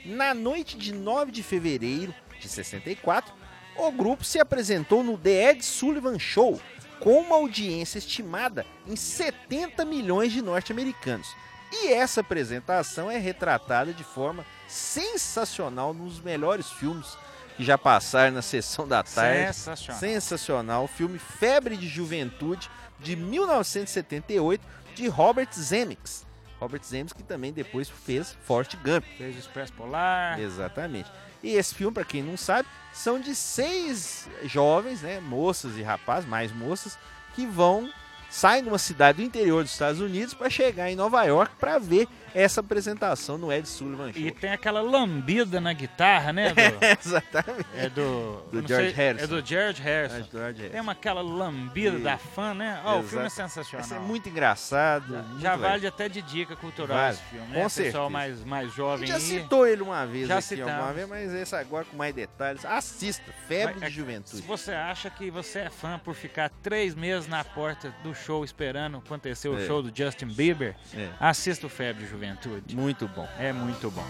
[0.06, 3.34] Na noite de 9 de fevereiro de 64,
[3.76, 6.60] o grupo se apresentou no The Ed Sullivan Show,
[7.00, 11.36] com uma audiência estimada em 70 milhões de norte-americanos.
[11.72, 17.18] E essa apresentação é retratada de forma sensacional nos melhores filmes
[17.56, 19.54] que já passaram na sessão da tarde.
[19.54, 20.00] Sensacional.
[20.00, 20.84] Sensacional.
[20.84, 24.64] O filme Febre de Juventude, de 1978,
[24.96, 26.26] de Robert Zemeckis.
[26.60, 29.04] Robert Zemeckis que também depois fez Forrest Gump.
[29.18, 30.40] Fez o Expresso Polar.
[30.40, 31.10] Exatamente.
[31.42, 36.28] E esse filme, para quem não sabe, são de seis jovens, né, moças e rapazes,
[36.28, 36.98] mais moças,
[37.36, 37.90] que vão
[38.30, 41.80] saem de uma cidade do interior dos Estados Unidos para chegar em Nova York para
[41.80, 44.22] ver essa apresentação no Ed Sullivan Show.
[44.22, 46.50] E tem aquela lambida na guitarra, né?
[46.54, 47.66] Do, Exatamente.
[47.76, 48.42] é do.
[48.52, 49.24] Do George sei, Harrison.
[49.24, 50.16] É do George Harrison.
[50.32, 50.82] George Tem Harrison.
[50.84, 52.04] uma aquela lambida Isso.
[52.04, 52.82] da fã, né?
[52.86, 53.86] Ó, o filme é sensacional.
[53.86, 55.14] Esse é muito engraçado.
[55.14, 57.70] Já, muito já vale até de dica cultural Vale, esse filme, com né?
[57.70, 57.84] certeza.
[57.98, 60.74] Pessoal mais, mais jovem já citou ele uma vez Já aqui, citamos.
[60.74, 62.66] alguma vez, mas esse agora com mais detalhes.
[62.66, 64.38] Assista, Febre Mas é de que Juventude.
[64.38, 68.44] Se você acha que você é fã por ficar três meses na porta do show
[68.44, 69.66] esperando acontecer o É.
[69.66, 72.17] show do Justin Bieber, É, assista o Febre de Juventude.
[72.74, 73.28] Muito bom.
[73.40, 74.06] É muito bom.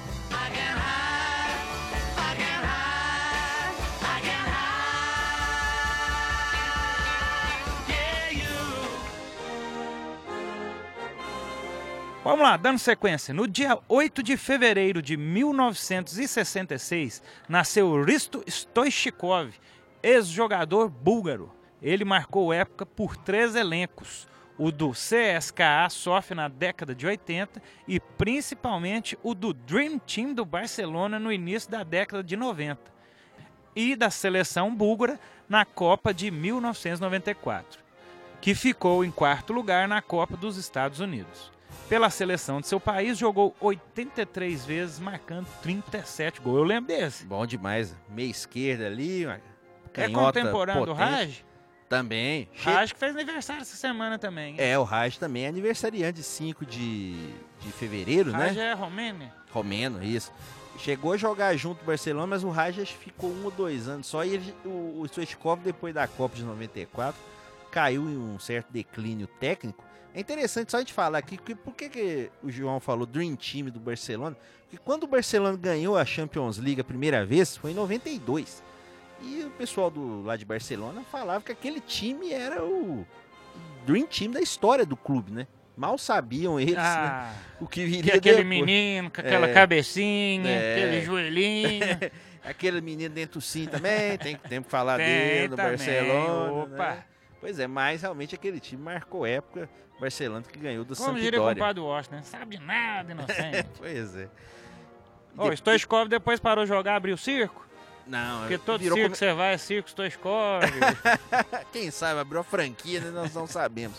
[12.27, 13.33] Vamos lá, dando sequência.
[13.33, 19.51] No dia 8 de fevereiro de 1966, nasceu Risto Stoichkov,
[20.03, 21.49] ex-jogador búlgaro.
[21.81, 24.27] Ele marcou época por três elencos.
[24.57, 30.43] O do CSKA sofre na década de 80 e principalmente o do Dream Team do
[30.43, 32.79] Barcelona no início da década de 90
[33.75, 37.79] e da seleção búlgara na Copa de 1994,
[38.41, 41.51] que ficou em quarto lugar na Copa dos Estados Unidos.
[41.87, 46.57] Pela seleção de seu país, jogou 83 vezes, marcando 37 gols.
[46.57, 47.25] Eu lembro desse.
[47.25, 47.95] Bom demais.
[48.09, 49.25] Meia esquerda ali,
[49.93, 51.11] É contemporâneo do potente.
[51.11, 51.45] Raj?
[51.89, 52.49] Também.
[52.53, 54.51] Che- Raj que fez aniversário essa semana também.
[54.53, 54.55] hein?
[54.59, 57.13] É, o Raj também é aniversariante de 5 de,
[57.61, 58.71] de fevereiro, Raj né?
[58.71, 59.33] é romênia.
[59.51, 60.31] Romeno, isso.
[60.79, 64.23] Chegou a jogar junto o Barcelona, mas o Raj ficou um ou dois anos só.
[64.25, 67.19] E ele- o, o Stoichkov, depois da Copa de 94,
[67.71, 69.83] caiu em um certo declínio técnico.
[70.13, 73.35] É interessante só a gente falar aqui, porque, por que, que o João falou Dream
[73.35, 74.35] Team do Barcelona?
[74.63, 78.61] Porque quando o Barcelona ganhou a Champions League a primeira vez, foi em 92.
[79.21, 83.05] E o pessoal do, lá de Barcelona falava que aquele time era o
[83.85, 85.47] Dream Team da história do clube, né?
[85.75, 88.47] Mal sabiam eles né, Ah, o que que viria aquele depois.
[88.47, 89.53] menino com aquela É.
[89.53, 90.73] cabecinha, É.
[90.75, 91.79] aquele joelhinho.
[92.47, 96.53] Aquele menino dentro sim também, tem, tem que falar dele, no Barcelona.
[96.63, 96.89] opa.
[96.91, 97.03] né?
[97.41, 99.69] Pois é, mas realmente aquele time marcou época.
[99.99, 102.21] Barcelona que ganhou do Como diria o compadre Washington, né?
[102.21, 103.67] sabe de nada, inocente.
[103.77, 104.29] Pois é.
[105.37, 107.66] Ô, Stoichkov depois parou de jogar, abriu circo.
[108.07, 110.63] Não, Porque todo virou circo come- que você vai é circo Stoichkov.
[111.73, 113.11] Quem sabe abriu a franquia, né?
[113.11, 113.97] nós não sabemos.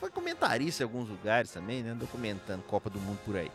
[0.00, 1.94] Foi comentarista em alguns lugares também, né?
[1.94, 3.50] Documentando Copa do Mundo por aí.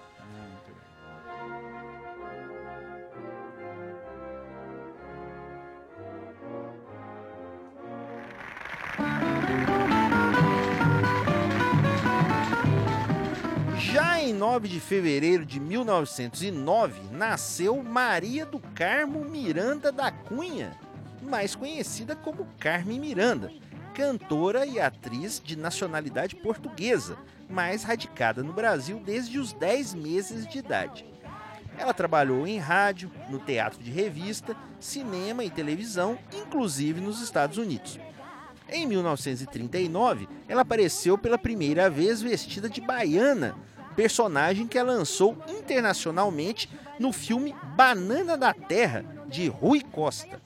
[14.29, 20.77] Em 9 de fevereiro de 1909, nasceu Maria do Carmo Miranda da Cunha,
[21.23, 23.51] mais conhecida como Carmen Miranda,
[23.95, 27.17] cantora e atriz de nacionalidade portuguesa,
[27.49, 31.03] mas radicada no Brasil desde os 10 meses de idade.
[31.75, 37.99] Ela trabalhou em rádio, no teatro de revista, cinema e televisão, inclusive nos Estados Unidos.
[38.71, 43.55] Em 1939, ela apareceu pela primeira vez vestida de baiana
[43.99, 50.39] personagem que ela lançou internacionalmente no filme Banana da Terra, de Rui Costa.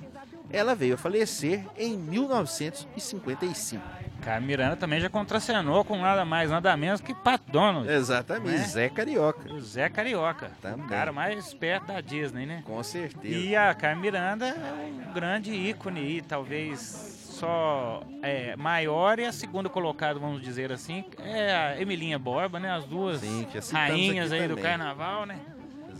[0.50, 3.84] Ela veio a falecer em 1955.
[4.24, 7.88] Carmen Miranda também já contracenou com nada mais, nada menos que Pat Donald.
[7.88, 8.64] Exatamente, Né?
[8.66, 9.54] Zé Carioca.
[9.54, 10.50] O Zé Carioca.
[10.60, 10.86] Também.
[10.86, 12.64] O cara mais perto da Disney, né?
[12.66, 13.36] Com certeza.
[13.36, 19.32] E a Carmen Miranda é um grande ícone aí, talvez só é, maior e a
[19.34, 22.72] segunda colocada, vamos dizer assim, é a Emilinha Borba, né?
[22.72, 24.64] As duas Sim, citamos rainhas aí do também.
[24.64, 25.40] carnaval, né?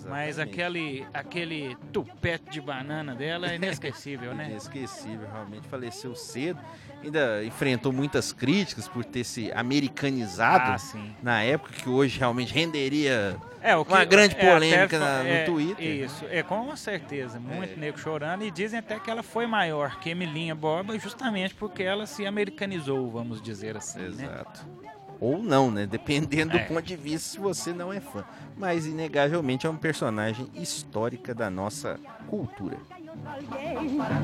[0.10, 0.62] Mas Exatamente.
[0.62, 4.50] aquele, aquele tupete de banana dela é inesquecível, né?
[4.52, 6.60] Inesquecível, realmente faleceu cedo.
[7.04, 13.36] Ainda enfrentou muitas críticas por ter se americanizado Ah, na época, que hoje realmente renderia
[13.62, 15.86] É, o Uma grande é, polêmica até na- no é, Twitter.
[16.06, 17.40] Isso, é com certeza.
[17.40, 17.76] Muito É.
[17.78, 18.44] nego chorando.
[18.44, 23.10] E dizem até que ela foi maior que Emilinha Borba justamente porque ela se americanizou,
[23.12, 24.00] vamos dizer assim.
[24.00, 24.44] Né?
[25.24, 25.88] Ou não, né?
[25.88, 26.60] Dependendo É.
[26.60, 28.26] do ponto de vista, se você não é fã.
[28.58, 32.78] Mas, inegavelmente, é um personagem histórica da nossa cultura.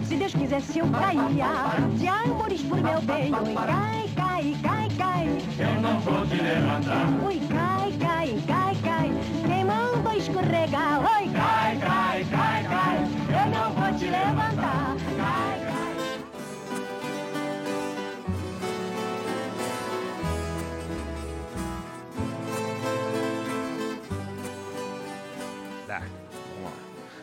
[0.04, 1.48] Se Deus quisesse eu caía
[1.96, 5.28] De amores por meu bem Oi, cai, cai, cai, cai
[5.60, 9.12] Eu não vou te levantar Oi, cai, cai, cai, cai
[9.46, 12.98] Quem manda escorregar Oi, cai, cai, cai, cai
[13.30, 15.59] Eu não vou te levantar cai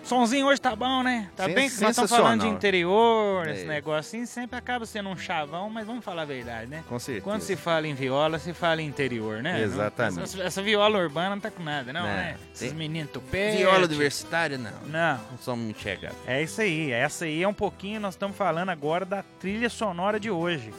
[0.07, 1.29] Sonzinho hoje tá bom, né?
[1.35, 3.53] Tá bem que nós estamos falando de interior, É.
[3.53, 6.85] esse negócio assim, sempre acaba sendo um chavão, mas vamos falar a verdade, né?
[6.89, 7.25] Com certeza.
[7.25, 9.61] Quando se fala em viola, se fala em interior, né?
[9.63, 10.23] Exatamente.
[10.23, 12.07] Essa, essa viola urbana não tá com nada, não, Não.
[12.09, 12.37] né?
[12.55, 13.57] Esses Tem- meninos tupete.
[13.57, 14.71] Viola universitária, não.
[14.87, 15.21] Não.
[15.33, 16.17] Não somos muito chegados.
[16.25, 20.21] É isso aí, essa aí é um pouquinho, nós estamos falando agora da trilha sonora
[20.21, 20.73] de hoje.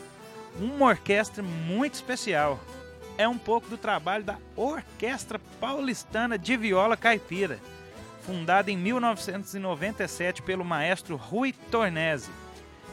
[0.57, 2.57] Uma orquestra muito especial.
[3.17, 7.59] É um pouco do trabalho da Orquestra Paulistana de Viola Caipira,
[8.27, 12.29] fundada em 1997 pelo maestro Rui Tornese.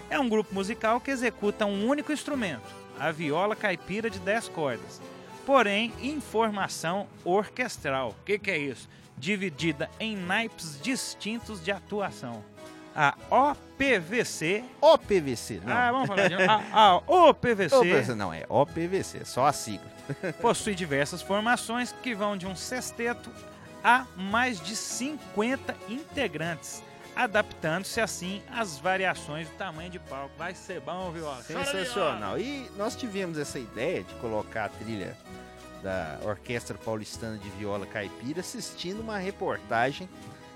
[0.09, 2.63] É um grupo musical que executa um único instrumento,
[3.01, 5.03] a viola caipira de 10 cordas,
[5.45, 8.11] porém em formação orquestral.
[8.11, 8.89] O que, que é isso?
[9.19, 12.45] Dividida em naipes distintos de atuação.
[12.95, 14.63] A OPVC.
[14.81, 15.77] OPVC, não.
[15.77, 19.93] Ah, vamos falar de a, a OPVC OPVC, não, é OPVC, só a sigla.
[20.41, 23.33] possui diversas formações que vão de um sexteto
[23.85, 26.83] a mais de 50 integrantes,
[27.15, 30.31] adaptando-se assim às variações do tamanho de palco.
[30.39, 31.27] Vai ser bom, viu?
[31.43, 32.39] Sensacional.
[32.39, 35.17] E nós tivemos essa ideia de colocar a trilha
[35.83, 40.09] da Orquestra Paulistana de Viola Caipira assistindo uma reportagem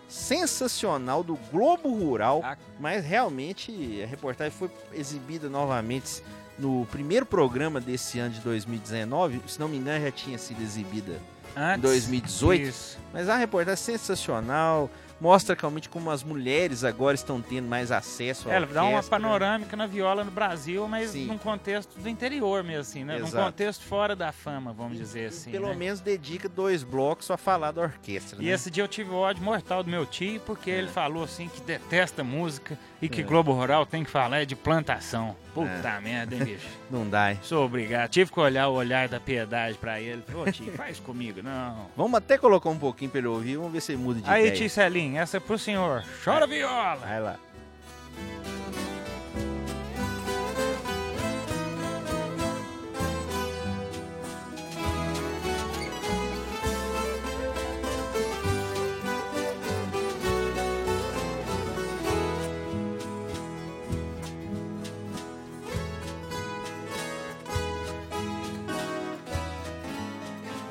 [0.08, 2.56] sensacional do Globo Rural, Ah.
[2.80, 6.22] mas realmente a reportagem foi exibida novamente
[6.58, 11.20] no primeiro programa desse ano de 2019, se não me engano já tinha sido exibida
[11.58, 12.62] Antes, em 2018.
[12.62, 12.98] Isso.
[13.12, 14.88] Mas a reportagem é sensacional,
[15.20, 19.18] mostra realmente como as mulheres agora estão tendo mais acesso à Ela dá uma orquestra.
[19.18, 21.26] panorâmica na viola no Brasil, mas Sim.
[21.26, 23.18] num contexto do interior mesmo, assim, né?
[23.18, 23.44] Num Exato.
[23.46, 25.50] contexto fora da fama, vamos dizer assim.
[25.50, 25.74] Pelo né?
[25.74, 28.40] menos dedica dois blocos a falar da orquestra.
[28.42, 28.52] E né?
[28.52, 31.60] esse dia eu tive o ódio mortal do meu tio, porque ele falou assim que
[31.62, 33.24] detesta música e que É.
[33.24, 35.36] Globo Rural tem que falar é de plantação.
[35.54, 36.66] Puta merda, hein, bicho?
[36.90, 37.40] Não dá, hein?
[37.42, 38.10] Sou obrigado.
[38.10, 40.22] Tive que olhar o olhar da piedade pra ele.
[40.32, 41.86] Ô tio, faz comigo, não.
[41.96, 44.44] Vamos até colocar um pouquinho pra ele ouvir, vamos ver se ele muda de Aí,
[44.46, 44.56] ideia.
[44.56, 46.04] tio Celinho, essa é pro senhor.
[46.24, 46.96] Chora viola!
[46.96, 47.36] Vai lá.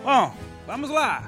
[0.07, 0.33] Bom,
[0.65, 1.26] vamos lá.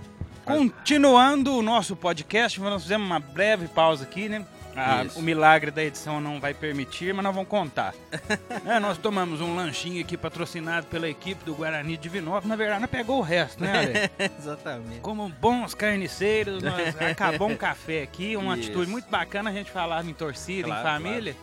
[0.49, 4.43] Continuando o nosso podcast, nós fizemos uma breve pausa aqui, né?
[4.75, 7.93] Ah, o milagre da edição não vai permitir, mas nós vamos contar.
[8.65, 12.47] É, nós tomamos um lanchinho aqui patrocinado pela equipe do Guarani de Divinópolis.
[12.47, 14.31] Na verdade, nós pegou o resto, né, Ale?
[14.37, 14.99] Exatamente.
[14.99, 18.67] Como bons carniceiros, nós acabamos um café aqui, uma Isso.
[18.67, 19.49] atitude muito bacana.
[19.49, 21.35] A gente falava em torcida, Claro, em família.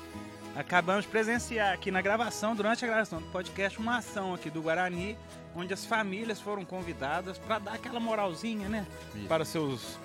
[0.57, 4.63] Acabamos de presenciar aqui na gravação, durante a gravação do podcast, uma ação aqui do
[4.63, 5.17] Guarani,
[5.57, 8.87] onde as famílias foram convidadas para dar aquela moralzinha, né?
[9.15, 9.27] Isso.
[9.27, 9.99] Para seus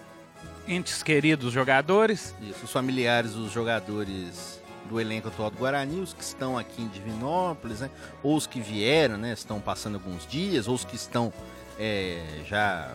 [0.68, 2.34] entes queridos jogadores.
[2.42, 6.88] Isso, os familiares dos jogadores do elenco atual do Guarani, os que estão aqui em
[6.88, 7.90] Divinópolis, né?
[8.24, 9.34] Ou os que vieram, né?
[9.34, 11.32] Estão passando alguns dias, ou os que estão
[11.78, 12.92] é, já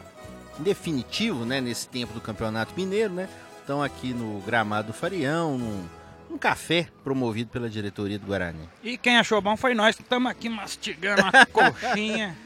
[0.59, 1.61] em definitivo, né?
[1.61, 3.29] Nesse tempo do Campeonato Mineiro, né?
[3.61, 5.87] Estão aqui no gramado do Farião, num,
[6.31, 8.69] num café promovido pela diretoria do Guarani.
[8.83, 12.37] E quem achou bom foi nós que estamos aqui mastigando uma coxinha.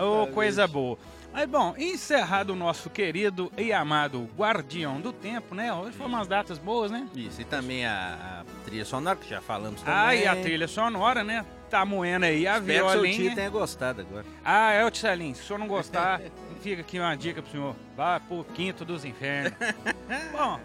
[0.00, 0.98] Ô, coisa boa.
[1.32, 5.72] Mas bom, encerrado o nosso querido e amado Guardião do Tempo, né?
[5.74, 7.08] Hoje foram umas datas boas, né?
[7.14, 9.98] Isso, e também a, a trilha sonora, que já falamos também.
[9.98, 11.44] Ah, e a trilha sonora, né?
[11.68, 13.26] Tá moendo aí a Espero que seu violinha.
[13.26, 14.24] tio tenha gostado agora.
[14.44, 15.34] Ah, é o Tisselinho.
[15.34, 16.20] Se o senhor não gostar,
[16.62, 17.74] fica aqui uma dica pro senhor.
[17.96, 19.52] Vá pro quinto dos infernos.
[20.30, 20.60] Bom,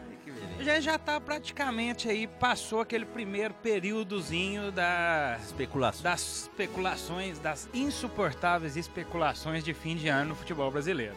[0.59, 6.03] Gente já tá praticamente aí, passou aquele primeiro períodozinho da, Especulação.
[6.03, 11.15] das especulações, das insuportáveis especulações de fim de ano no futebol brasileiro.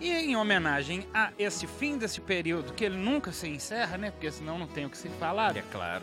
[0.00, 4.10] E em homenagem a esse fim desse período, que ele nunca se encerra, né?
[4.10, 5.56] Porque senão não tem o que se falar.
[5.56, 6.02] É claro.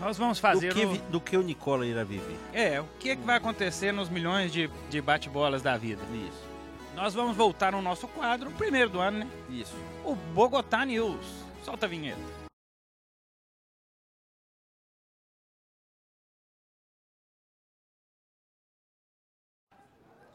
[0.00, 2.36] Nós vamos Do fazer que, o- do que o Nicola irá viver.
[2.54, 6.02] É, o que, que vai acontecer nos milhões de, de bate-bolas da vida?
[6.14, 6.48] Isso,
[6.96, 9.28] Nós vamos voltar no nosso quadro, primeiro do ano, né?
[9.50, 9.74] isso.
[10.04, 11.39] O Bogotá News.
[11.64, 12.20] Solta a vinheta.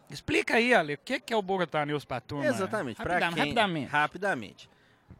[0.09, 2.45] Explica aí, Ale, o que é o Bogotá News pra turma?
[2.45, 2.97] Exatamente.
[2.97, 3.87] Rapidam- quem, Rapidamente.
[3.91, 4.69] Rapidamente.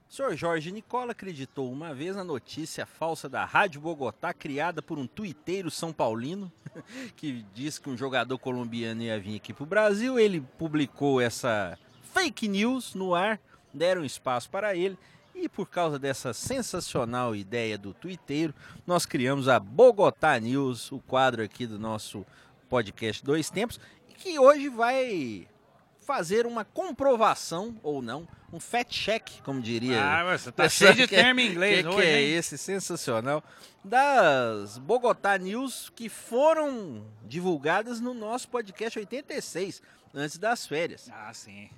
[0.07, 4.99] O senhor Jorge Nicola acreditou uma vez na notícia falsa da Rádio Bogotá, criada por
[4.99, 6.51] um tuiteiro são paulino,
[7.17, 10.19] que disse que um jogador colombiano ia vir aqui pro Brasil.
[10.19, 11.77] Ele publicou essa
[12.13, 13.39] fake news no ar,
[13.73, 14.97] deram espaço para ele.
[15.35, 18.53] E por causa dessa sensacional ideia do tuiteiro,
[18.87, 22.25] nós criamos a Bogotá News, o quadro aqui do nosso
[22.69, 23.79] podcast Dois Tempos,
[24.17, 25.47] que hoje vai
[25.99, 30.01] fazer uma comprovação ou não, um fact check, como diria.
[30.03, 32.35] Ah, você tá cheio de que- termo em inglês que, hoje, que é hein?
[32.37, 33.43] esse sensacional
[33.83, 39.81] das Bogotá News que foram divulgadas no nosso podcast 86
[40.13, 41.09] antes das férias.
[41.11, 41.69] Ah, sim.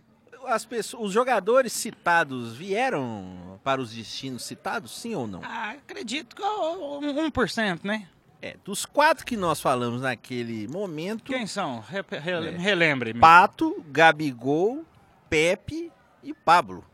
[0.48, 5.42] As pessoas, os jogadores citados vieram para os destinos citados, sim ou não?
[5.44, 8.08] Ah, acredito que o- um 1%, né?
[8.42, 11.80] É, dos quatro que nós falamos naquele momento, Quem são?
[11.80, 12.58] Re re É.
[12.58, 13.20] Relembre-me.
[13.20, 14.86] Pato, Gabigol,
[15.30, 15.92] Pepe
[16.24, 16.86] e Pablo.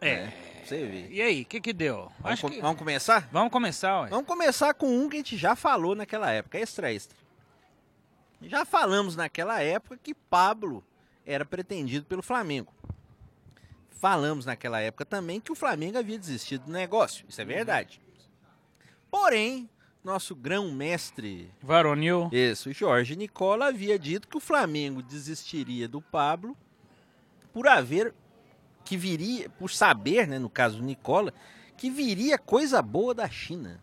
[0.00, 0.26] É.
[0.26, 1.08] Pra Você vê.
[1.10, 2.12] E aí, o que que deu?
[2.20, 2.60] Vamos, com- que...
[2.60, 3.28] vamos começar?
[3.32, 4.08] Vamos começar, ué.
[4.10, 7.16] Vamos começar com um que a gente já falou naquela época, extra extra.
[8.42, 10.84] Já falamos naquela época que Pablo
[11.24, 12.72] era pretendido pelo Flamengo.
[13.90, 17.24] Falamos naquela época também que o Flamengo havia desistido do negócio.
[17.28, 18.00] Isso é verdade.
[19.10, 19.68] Porém,
[20.02, 22.30] nosso grão-mestre, Varonil.
[22.32, 26.56] isso, Jorge Nicola, havia dito que o Flamengo desistiria do Pablo
[27.52, 28.14] por haver
[28.84, 31.34] que viria, por saber, né, no caso do Nicola,
[31.76, 33.82] que viria coisa boa da China.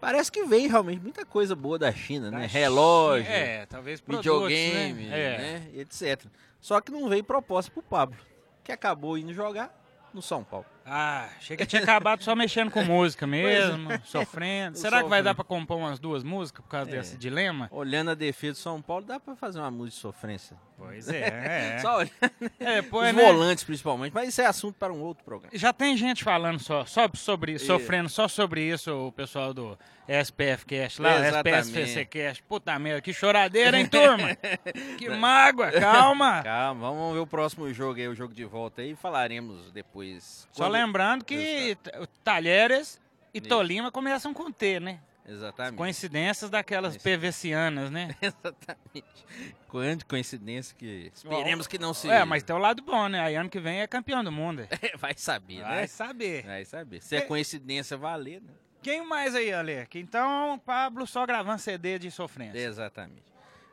[0.00, 2.40] Parece que veio realmente muita coisa boa da China, né?
[2.40, 5.20] Da Relógio, China, É, talvez produtos, videogame, né?
[5.20, 5.38] É.
[5.38, 5.70] né?
[5.74, 6.24] etc.
[6.60, 8.16] Só que não veio proposta pro Pablo,
[8.64, 9.78] que acabou indo jogar
[10.14, 10.66] no São Paulo.
[10.84, 14.76] Ah, achei que tinha acabado só mexendo com música mesmo, sofrendo.
[14.78, 16.94] Será que vai dar pra compor umas duas músicas por causa É.
[16.96, 17.68] desse dilema?
[17.70, 20.56] Olhando a defesa do São Paulo, dá pra fazer uma música de sofrência.
[20.76, 21.78] Pois é, é.
[21.82, 22.12] Só olhando
[22.58, 24.12] É, depois, os né, volantes, principalmente.
[24.14, 25.50] Mas isso é assunto para um outro programa.
[25.56, 30.64] Já tem gente falando só, só sobre, sofrendo só sobre isso, o pessoal do SPF
[30.64, 31.18] Cast lá.
[31.28, 32.42] SPSFC Cast.
[32.44, 34.34] Puta merda, que choradeira, hein, turma?
[34.96, 36.42] que mágoa, calma.
[36.42, 38.96] Calma, vamos ver o próximo jogo aí, o jogo de volta aí.
[38.96, 40.48] Falaremos depois.
[40.50, 41.76] Só lembrando que
[42.24, 43.00] Talheres
[43.34, 43.48] e Isso.
[43.48, 45.00] Tolima começam com T, né?
[45.26, 45.76] Exatamente.
[45.76, 46.96] Coincidências daquelas.
[46.96, 48.16] PVCianas, né?
[48.20, 49.26] Exatamente.
[49.68, 51.10] Quanta coincidência que.
[51.14, 52.08] Esperemos que não se.
[52.10, 53.20] É, mas tem o lado bom, né?
[53.20, 54.62] Aí ano que vem é campeão do mundo.
[54.62, 54.96] é.
[54.98, 55.86] Vai saber, Vai né?
[55.86, 56.42] saber.
[56.44, 57.00] Vai saber.
[57.02, 58.52] Se é coincidência, valer, né?
[58.82, 59.86] Quem mais aí, Ale?
[59.94, 62.58] Então, Pablo só gravando CD de sofrência.
[62.58, 63.30] Exatamente.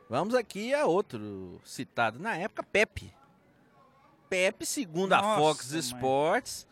[0.08, 3.12] Vamos aqui a outro citado na época, Pepe.
[4.28, 5.80] Pepe, segundo a Nossa, Fox mãe.
[5.80, 6.66] Sports,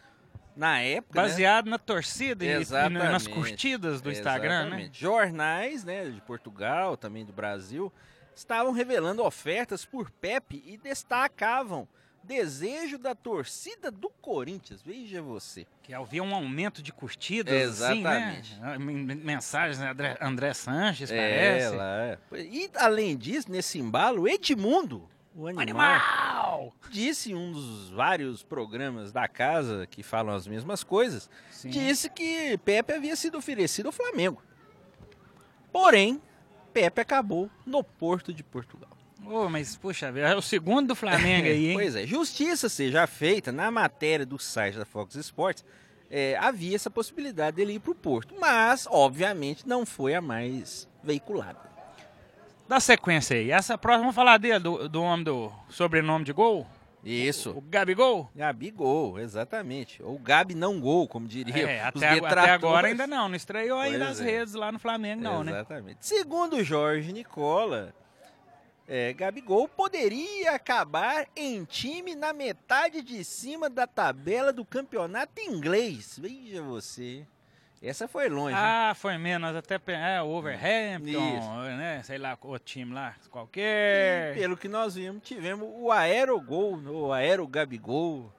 [0.56, 1.20] na época.
[1.20, 1.28] né?
[1.28, 3.02] Baseado na torcida e- e, Exatamente.
[3.04, 4.66] nas curtidas do Instagram, né?
[4.66, 5.00] Exatamente.
[5.00, 7.92] Jornais, né, de Portugal, também do Brasil,
[8.34, 11.86] estavam revelando ofertas por Pepe e destacavam
[12.24, 14.82] desejo da torcida do Corinthians.
[14.82, 15.64] Veja você.
[15.82, 18.52] Que havia um aumento de curtidas, Exatamente.
[18.54, 18.78] assim, né?
[18.78, 19.90] Men- Mensagens, né?
[19.90, 21.76] André, André Sanches, É, parece.
[21.76, 22.02] lá.
[22.04, 22.18] é.
[22.40, 26.74] E além disso, nesse embalo, Edmundo, o animal, Animal!
[26.90, 31.68] disse em um dos vários programas da casa que falam as mesmas coisas, Sim.
[31.68, 34.42] disse que Pepe havia sido oferecido ao Flamengo.
[35.70, 36.20] Porém,
[36.72, 38.90] Pepe acabou no Porto de Portugal.
[39.26, 41.74] Ô, mas, puxa, é o segundo do Flamengo aí, hein?
[41.74, 45.64] Pois é, justiça seja feita, na matéria do site da Fox Sports,
[46.10, 50.88] é, havia essa possibilidade dele ir para o Porto, mas, obviamente, não foi a mais
[51.02, 51.75] veiculada.
[52.68, 53.50] Dá sequência aí.
[53.50, 56.66] Essa próxima, vamos falar dele, do, do homem do sobrenome de gol?
[57.04, 57.50] Isso.
[57.50, 58.28] O Gabigol?
[58.34, 60.02] Gabi Gol, exatamente.
[60.02, 63.28] Ou Gabi não gol, como diria É, até, até agora ainda não.
[63.28, 64.24] Não estreou ainda Pois as é.
[64.24, 65.52] redes lá no Flamengo, não, né?
[65.52, 65.98] Exatamente.
[66.00, 67.94] Segundo o Jorge Nicola,
[68.88, 76.18] É, Gabigol poderia acabar em time na metade de cima da tabela do campeonato inglês.
[76.20, 77.24] Veja você.
[77.88, 78.54] Essa foi longe.
[78.58, 81.08] Ah, foi menos, até é, o Overhampton,
[81.38, 81.50] Isso.
[81.76, 82.02] né?
[82.04, 84.34] Sei lá, o time lá, E, qualquer.
[84.34, 88.32] pelo que nós vimos, tivemos o Aerogol, o Aero Gabigol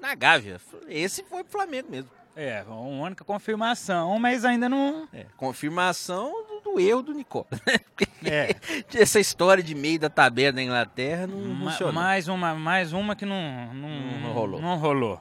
[0.00, 0.60] na Gávea.
[0.88, 2.10] Esse foi pro Flamengo mesmo.
[2.36, 5.08] É, uma única confirmação, mas ainda não.
[5.12, 7.46] É, confirmação do, do erro do Nicola.
[8.26, 8.56] É,
[8.98, 11.92] Essa história de meio da tabela da Inglaterra não ma- funcionou.
[11.92, 13.88] mais uma, mais uma que não, não,
[14.22, 14.62] Não rolou.
[14.62, 15.20] Não rolou.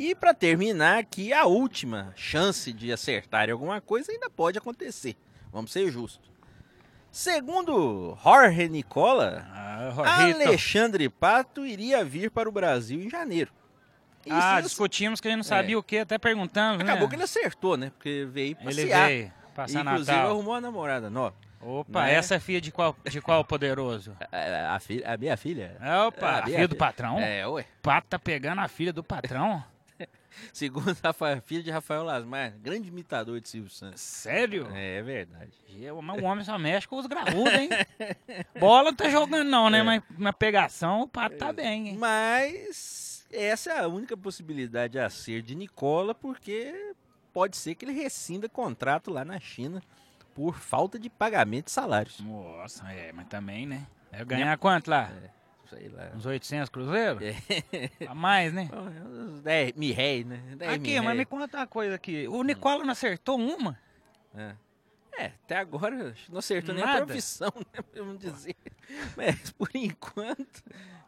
[0.00, 5.14] E para terminar aqui, a última chance de acertar alguma coisa ainda pode acontecer.
[5.52, 6.30] Vamos ser justos.
[7.10, 9.92] Segundo Jorge Nicola, Ah.
[10.32, 13.52] Alexandre Pato iria vir para o Brasil em janeiro.
[14.24, 17.08] E Ah, se- discutimos que a gente não sabia o que, até perguntamos, acabou né?
[17.08, 17.90] que ele acertou, né?
[17.90, 19.08] Porque veio Ele passear.
[19.08, 20.30] veio passar Inclusive Natal.
[20.30, 21.34] arrumou uma namorada nova.
[21.60, 22.14] Opa, né?
[22.14, 24.16] essa é filha de qual, de qual poderoso?
[24.32, 25.76] A, a filha, a minha filha?
[26.06, 27.18] Opa, Ah, a minha filha do patrão?
[27.18, 27.62] É, ué.
[27.62, 29.62] O pato tá pegando a filha do patrão?
[30.52, 34.00] Segundo Rafael, filho de Rafael Lasmar, grande imitador de Silvio Santos.
[34.00, 34.68] Sério?
[34.72, 35.52] É, é verdade.
[35.68, 37.68] Eu, mas o homem só mexe com os graúdos, hein?
[38.58, 39.78] Bola não tá jogando não, né?
[39.78, 39.82] É.
[39.82, 41.96] Mas na pegação o pato tá bem, hein?
[41.98, 46.94] Mas essa é a única possibilidade a ser de Nicola, porque
[47.32, 49.82] pode ser que ele rescinda contrato lá na China
[50.34, 52.20] por falta de pagamento de salários.
[52.20, 53.86] Nossa, é, mas também, né?
[54.10, 55.10] Deve ganhar quanto lá?
[55.70, 56.10] Sei lá.
[56.14, 57.22] Uns 800 cruzeiros?
[57.22, 57.90] É.
[58.08, 58.68] A mais, né?
[58.72, 60.42] Uns 10 mil réis, né?
[60.56, 62.26] 10 Aqui, mas me conta uma coisa aqui.
[62.26, 63.78] O Nicola não acertou uma?
[64.34, 64.54] É.
[65.16, 67.06] É, até agora não acertou nem a Nada.
[67.06, 67.84] profissão, né?
[67.94, 68.56] Vamos dizer.
[69.16, 70.62] Mas por enquanto.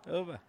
[0.07, 0.41] Opa,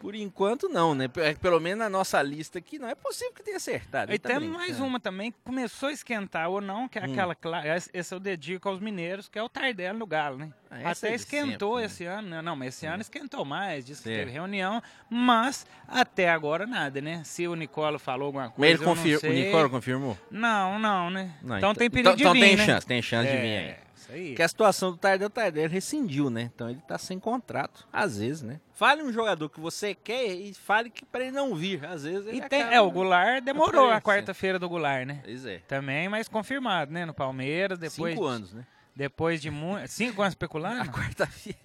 [0.00, 1.06] por enquanto não, né?
[1.08, 4.12] Pe- Pelo menos na nossa lista aqui não é possível que tenha acertado.
[4.12, 7.30] E tá tem mais uma também que começou a esquentar ou não, que é Hum.
[7.30, 7.36] aquela.
[7.76, 10.50] Esse esse eu dedico aos mineiros, que é o Tardelli no Galo, né?
[10.70, 11.86] Ah, essa até é esquentou sempre, né?
[11.86, 12.42] esse ano, né?
[12.42, 14.18] Não, mas esse ano esquentou mais, disse que Certo.
[14.20, 17.22] teve reunião, mas até agora nada, né?
[17.24, 18.58] Se o Nicola falou alguma coisa.
[18.58, 19.16] Mas ele confir...
[19.16, 19.44] o sei.
[19.44, 20.16] Nicola confirmou?
[20.30, 21.34] Não, não, né?
[21.42, 22.64] Não, então, tem perigo então, de então vir, tem né?
[22.64, 23.89] chance, tem chance de vir É, aí.
[24.00, 24.28] Isso aí.
[24.28, 26.50] Porque a situação do Tardel, o Tardel rescindiu, né?
[26.54, 28.60] Então ele tá sem contrato, às vezes, né?
[28.72, 32.26] Fale um jogador que você quer e fale que para ele não vir, às vezes
[32.26, 35.20] ele E tem, acaba- é, o Goulart demorou a quarta-feira do Goulart, né?
[35.22, 35.58] Pois é.
[35.68, 37.04] Também, mas confirmado, né?
[37.04, 38.14] No Palmeiras, depois.
[38.14, 38.66] Cinco anos, né?
[38.96, 39.88] Depois de muito.
[39.88, 40.90] Cinco anos A especulando?
[40.90, 41.58] quarta-feira.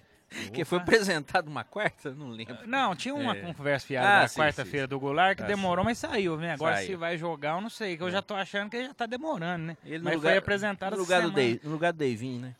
[0.52, 2.10] Que foi apresentado uma quarta?
[2.12, 2.58] Não lembro.
[2.66, 3.40] Não, tinha uma É.
[3.40, 6.52] conversa fiada Ah, na sim, quarta-feira sim, do Goulart que Ah, demorou, mas saiu, né?
[6.54, 6.86] Agora Saiu.
[6.88, 9.06] se vai jogar, eu não sei, que eu já tô achando que ele já tá
[9.06, 9.76] demorando, né?
[9.84, 11.30] Ele mas lugar, foi apresentado no lugar, do.
[11.30, 12.54] Dave, no lugar do Davinho, né?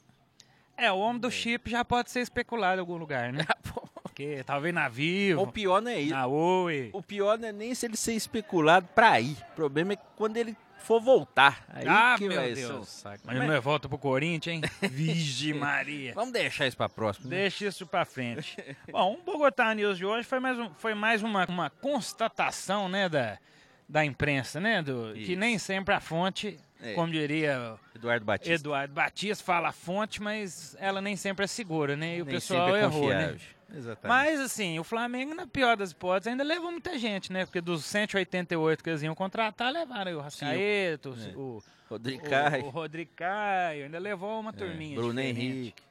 [0.77, 3.45] É, o homem do chip já pode ser especulado em algum lugar, né?
[4.03, 6.15] Porque talvez na O Vivo, pior não é isso.
[6.15, 6.89] na Oi.
[6.95, 9.37] O pior não é nem se ele ser especulado pra ir.
[9.53, 11.65] O problema é quando ele for voltar.
[11.69, 12.59] Aí Ah, que meu Deus.
[12.59, 13.23] ser um saco.
[13.25, 14.63] Mas não é volta pro Corinthians, hein?
[14.91, 16.13] Vige Maria.
[16.15, 17.29] Vamos deixar isso pra próxima.
[17.31, 17.37] né?
[17.37, 18.57] Deixa isso pra frente.
[18.91, 23.09] Bom, o Bogotá News de hoje foi mais, um- foi mais uma, uma constatação, né,
[23.09, 23.39] da,
[23.89, 24.83] da imprensa, né?
[24.83, 26.93] Do, que nem sempre a fonte, É.
[26.95, 28.55] como diria Eduardo Batista.
[28.55, 32.19] Eduardo Batista, fala a fonte, mas ela nem sempre é segura, né?
[32.19, 33.37] E o Nem pessoal é errou, né?
[33.75, 34.07] Exatamente.
[34.09, 37.45] Mas, assim, o Flamengo, na pior das hipóteses, ainda levou muita gente, né?
[37.45, 41.37] Porque dos 188 que eles iam contratar, levaram aí o Rascaeta, o, É.
[41.37, 45.41] o, Rodrigo o, Caio, o Rodrigo Caio, ainda levou uma é, turminha Bruno diferente.
[45.41, 45.83] Henrique.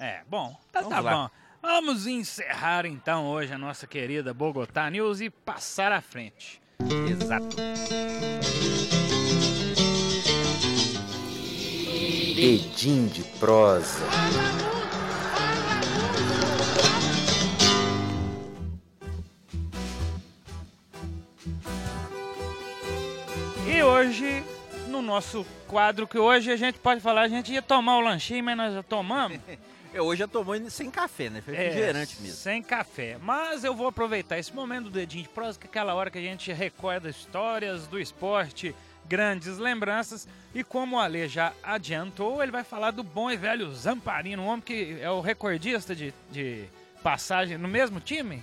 [0.00, 1.12] É, bom, tá, Vamos tá lá.
[1.12, 1.30] bom.
[1.60, 6.60] Vamos encerrar então hoje a nossa querida Bogotá News e passar à frente.
[7.10, 7.56] Exato.
[12.36, 14.04] Edim de prosa.
[23.98, 24.44] Hoje,
[24.88, 28.44] no nosso quadro que hoje a gente pode falar, a gente ia tomar o lanchinho,
[28.44, 29.38] mas nós já tomamos.
[29.92, 31.40] Eu hoje já tomou sem café, né?
[31.40, 32.36] Foi É, refrigerante mesmo.
[32.36, 33.16] Sem café.
[33.22, 36.18] Mas eu vou aproveitar esse momento do dedinho de prosa, que é aquela hora que
[36.18, 38.74] a gente recorda histórias do esporte,
[39.08, 40.28] grandes lembranças.
[40.54, 44.46] E como o Ale já adiantou, ele vai falar do bom e velho Zamparino, um
[44.48, 46.66] homem que é o recordista de, de
[47.02, 48.42] passagem no mesmo time.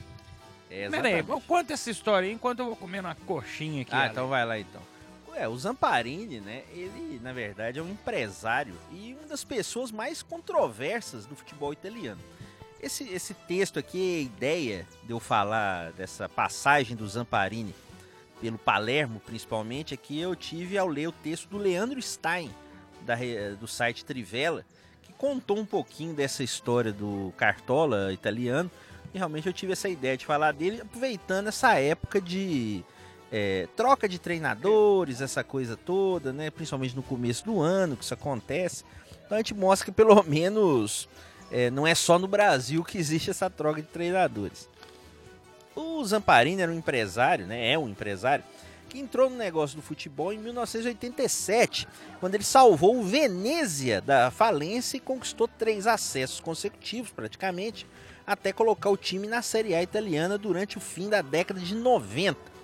[0.69, 1.45] É, Pera aí, exatamente.
[1.47, 3.93] conta essa história aí enquanto eu vou comer uma coxinha aqui.
[3.93, 4.11] Ah, Ale.
[4.11, 4.81] então vai lá então.
[5.37, 6.63] É, o Zamparini, né?
[6.71, 12.21] Ele, na verdade, é um empresário e uma das pessoas mais controversas do futebol italiano.
[12.81, 17.75] Esse, esse texto aqui, a ideia de eu falar dessa passagem do Zamparini
[18.39, 22.49] pelo Palermo, principalmente, é que eu tive ao ler o texto do Leandro Stein,
[23.01, 23.15] da
[23.59, 24.65] do site Trivela,
[25.03, 28.71] que contou um pouquinho dessa história do Cartola italiano.
[29.13, 32.85] E realmente eu tive essa ideia de falar dele, aproveitando essa época de
[33.31, 36.49] é, troca de treinadores, essa coisa toda, né?
[36.49, 38.83] Principalmente no começo do ano que isso acontece.
[39.25, 41.09] Então a gente mostra que pelo menos
[41.51, 44.69] é, não é só no Brasil que existe essa troca de treinadores.
[45.75, 47.71] O Zamparini era um empresário, né?
[47.71, 48.43] É um empresário
[48.87, 51.87] que entrou no negócio do futebol em 1987,
[52.19, 57.85] quando ele salvou o Venezia da falência e conquistou três acessos consecutivos, praticamente,
[58.25, 62.54] até colocar o time na Série A italiana durante o fim da década de 90.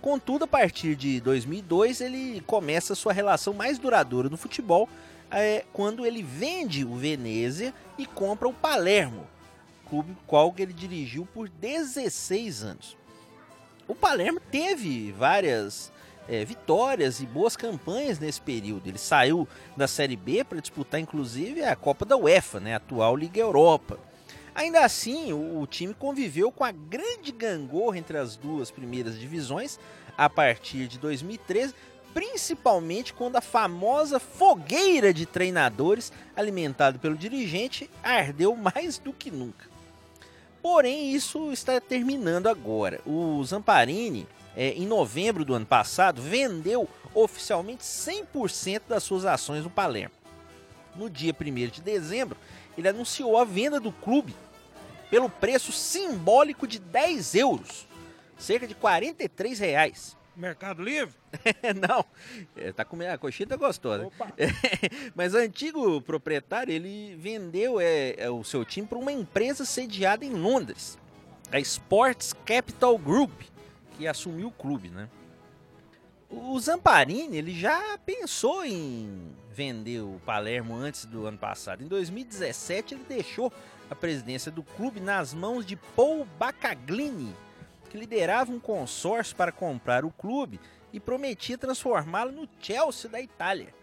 [0.00, 4.88] Contudo, a partir de 2002, ele começa sua relação mais duradoura no futebol,
[5.30, 9.26] é, quando ele vende o Venezia e compra o Palermo,
[9.88, 12.96] clube qual ele dirigiu por 16 anos.
[13.86, 15.90] O Palermo teve várias
[16.28, 18.86] é, vitórias e boas campanhas nesse período.
[18.86, 23.16] Ele saiu da Série B para disputar, inclusive, a Copa da UEFA, né, a atual
[23.16, 23.98] Liga Europa.
[24.58, 29.78] Ainda assim, o, o time conviveu com a grande gangorra entre as duas primeiras divisões
[30.16, 31.72] a partir de 2013,
[32.12, 39.66] principalmente quando a famosa fogueira de treinadores, alimentada pelo dirigente, ardeu mais do que nunca.
[40.60, 43.00] Porém, isso está terminando agora.
[43.06, 49.70] O Zamparini, é, em novembro do ano passado, vendeu oficialmente 100% das suas ações no
[49.70, 50.16] Palermo.
[50.96, 52.36] No dia 1 de dezembro,
[52.76, 54.34] ele anunciou a venda do clube
[55.10, 57.86] pelo preço simbólico de 10 euros,
[58.36, 60.16] cerca de 43 reais.
[60.38, 61.12] Mercado Livre?
[61.88, 62.04] Não,
[62.56, 64.08] é, tá comendo a coxinha tá gostosa.
[65.14, 70.24] Mas o antigo proprietário, ele vendeu é, é, o seu time para uma empresa sediada
[70.24, 70.96] em Londres,
[71.50, 73.32] a Sports Capital Group,
[73.96, 75.08] que assumiu o clube, né?
[76.30, 81.82] O Zamparini, ele já pensou em vender o Palermo antes do ano passado.
[81.82, 83.52] Em 2017, ele deixou
[83.90, 87.34] a presidência do clube nas mãos de Paul Baccaglini,
[87.90, 90.60] que liderava um consórcio para comprar o clube
[90.92, 93.74] e prometia transformá-lo no Chelsea da Itália.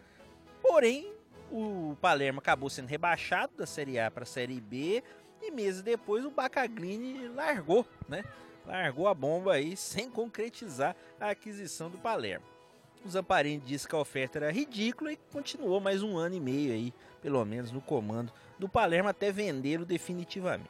[0.61, 1.11] Porém,
[1.51, 5.03] o Palermo acabou sendo rebaixado da Série A para a Série B
[5.41, 8.23] e meses depois o Baccaglini largou, né?
[8.65, 12.54] Largou a bomba aí sem concretizar a aquisição do Palermo.
[13.05, 16.73] O Zamparini disse que a oferta era ridícula e continuou mais um ano e meio
[16.73, 20.69] aí, pelo menos, no comando do Palermo até vendê-lo definitivamente.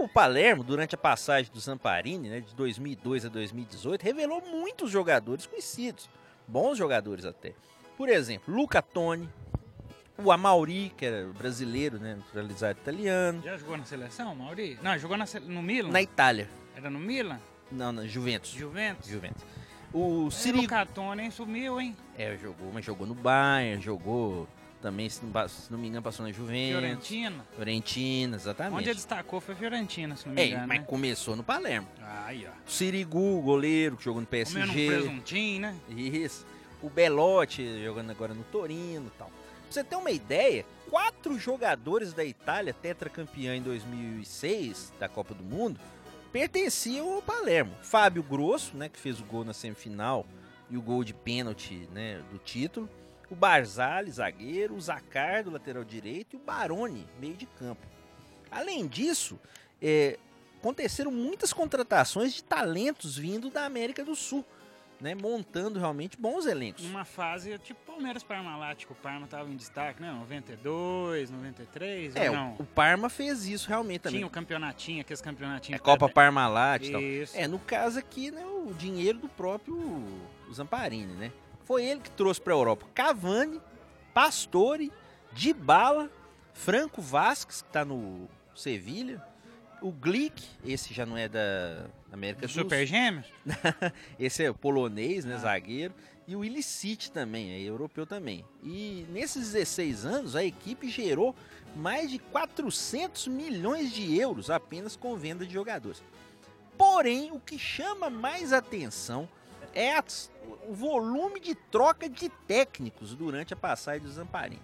[0.00, 5.46] O Palermo, durante a passagem do Zamparini, né, de 2002 a 2018, revelou muitos jogadores
[5.46, 6.08] conhecidos,
[6.46, 7.54] bons jogadores até.
[7.96, 9.28] Por exemplo, Luca Toni,
[10.22, 14.78] o Amauri, que era brasileiro, né, naturalizado italiano, Já jogou na seleção, Mauri?
[14.82, 15.90] Não, jogou na, no Milan?
[15.90, 17.40] na Itália, Era no Milan?
[17.70, 18.50] não, na Juventus.
[18.50, 19.08] Juventus?
[19.08, 19.42] Juventus.
[19.92, 21.30] O Siri Catone, hein?
[21.30, 21.96] Sumiu, hein?
[22.16, 24.48] é, jogou, mas jogou no Bayern, jogou
[24.80, 26.70] também, se não, se não me engano, passou na Juventus.
[26.80, 27.44] Fiorentina.
[27.54, 28.74] Fiorentina, exatamente.
[28.78, 30.84] Onde ele destacou foi Fiorentina, se não me É, engano, mas né?
[30.86, 31.86] começou no Palermo.
[32.24, 32.50] Aí, ó.
[32.66, 34.86] O Sirigu, goleiro, que jogou no Comendo um PSG.
[34.88, 35.76] presuntinho, né?
[35.90, 36.44] Isso.
[36.82, 39.28] O Belotti jogando agora no Torino e tal.
[39.28, 45.44] Pra você ter uma ideia, quatro jogadores da Itália, tetracampeã em 2006 da Copa do
[45.44, 45.78] Mundo,
[46.32, 47.76] pertenciam ao Palermo.
[47.82, 50.26] Fábio Grosso, né, que fez o gol na semifinal
[50.70, 52.88] e o gol de pênalti né, do título.
[53.30, 54.74] O Barzali, zagueiro.
[54.74, 56.34] O Zacardo, lateral direito.
[56.34, 57.86] E o Baroni, meio de campo.
[58.50, 59.38] Além disso,
[59.80, 60.18] é,
[60.58, 64.44] aconteceram muitas contratações de talentos vindo da América do Sul
[65.02, 66.84] né, montando realmente bons elencos.
[66.84, 70.12] Numa fase tipo Palmeiras Parmalat, que o Parma tava em destaque, né?
[70.12, 72.54] 92, 93, É, ou o, não?
[72.60, 74.18] o Parma fez isso realmente também.
[74.20, 75.80] Tinha o campeonatinho, aqueles É campeonatinhos.
[75.80, 77.00] Copa Parmalat e tal.
[77.02, 77.36] Isso.
[77.36, 79.76] É, no caso aqui, né, o dinheiro do próprio
[80.52, 81.32] Zamparini, né?
[81.64, 83.60] Foi ele que trouxe para a Europa Cavani,
[84.14, 84.92] Pastore,
[85.32, 86.08] Dybala,
[86.54, 89.20] Franco Vasquez, que tá no Sevilha,
[89.80, 92.62] o Glick, esse já não é da América Do Sul.
[92.64, 93.26] Super Gêmeos?
[94.18, 95.38] Esse é o polonês, né, Ah.
[95.38, 95.94] zagueiro.
[96.28, 98.44] E o Illicit também, é europeu também.
[98.62, 101.34] E nesses 16 anos, a equipe gerou
[101.74, 106.02] mais de 400 milhões de euros apenas com venda de jogadores.
[106.78, 109.28] Porém, o que chama mais atenção
[109.74, 110.04] é a-
[110.68, 114.60] o volume de troca de técnicos durante a passagem do Zamparini.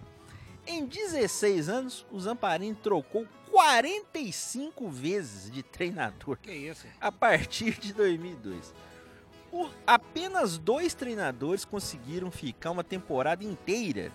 [0.71, 6.85] Em 16 anos, o Zamparini trocou 45 vezes de treinador Que isso?
[7.01, 8.71] a partir de 2002.
[9.51, 14.11] O- apenas dois treinadores conseguiram ficar uma temporada inteira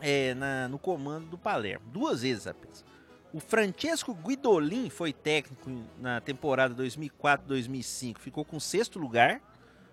[0.00, 1.86] é, na- no comando do Palermo.
[1.92, 2.84] Duas vezes apenas.
[3.32, 8.18] O Francesco Guidolin foi técnico na temporada 2004-2005.
[8.18, 9.34] Ficou com sexto lugar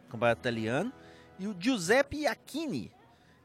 [0.05, 0.91] no campeonato italiano.
[1.37, 2.91] E o Giuseppe Iacchini,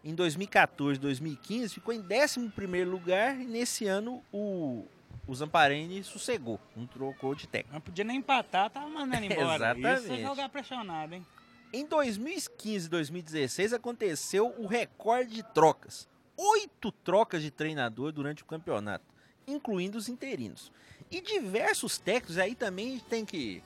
[0.05, 3.41] em 2014-2015, ficou em 11º lugar.
[3.41, 4.87] E nesse ano o,
[5.27, 7.75] o Zamparini sossegou, não trocou de técnico.
[7.75, 9.73] Não podia nem empatar, tava mandando embora.
[9.73, 10.23] Isso é Exatamente.
[10.23, 11.27] jogar pressionado, hein?
[11.73, 16.07] Em 2015 e 2016 aconteceu o recorde de trocas.
[16.37, 19.05] Oito trocas de treinador durante o campeonato.
[19.47, 20.71] incluindo os interinos.
[21.11, 23.63] E diversos técnicos, aí também a gente tem que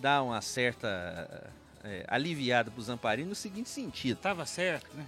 [0.00, 1.52] dar uma certa
[1.84, 4.16] é, aliviada para o Zamparini no seguinte sentido.
[4.16, 5.06] Tava certo, né?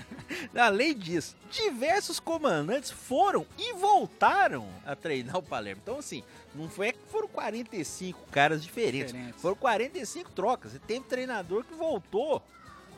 [0.58, 5.80] Além disso, diversos comandantes foram e voltaram a treinar o Palermo.
[5.82, 6.22] Então, assim,
[6.54, 9.12] não foi que foram 45 caras diferentes.
[9.12, 9.40] Diferentes.
[9.40, 10.74] Foram 45 trocas.
[10.74, 12.42] E teve treinador que voltou,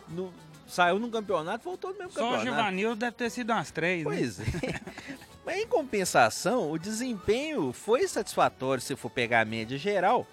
[0.08, 0.32] no-
[0.68, 2.44] saiu no campeonato voltou no mesmo Só o campeonato.
[2.62, 4.16] Givanildo deve ter sido umas três, né?
[4.16, 4.44] Pois é.
[5.44, 10.26] Mas em compensação, o desempenho foi satisfatório se for pegar a média geral,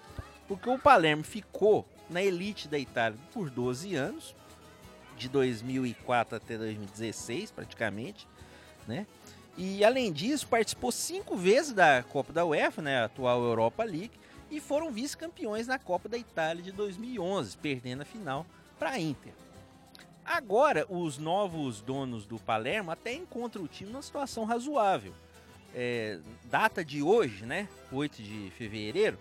[0.48, 4.34] porque o Palermo ficou na elite da Itália por 12 anos,
[5.16, 8.26] de 2004 até 2016 praticamente,
[8.86, 9.06] né?
[9.56, 14.10] E além disso, participou cinco vezes da Copa da UEFA, né, a atual Europa League,
[14.50, 18.44] e foram vice-campeões na Copa da Itália de 2011, perdendo a final
[18.78, 19.32] para a Inter.
[20.24, 25.14] Agora, os novos donos do Palermo até encontram o time numa situação razoável.
[25.74, 27.68] É, data de hoje, né?
[27.92, 29.18] 8 de fevereiro,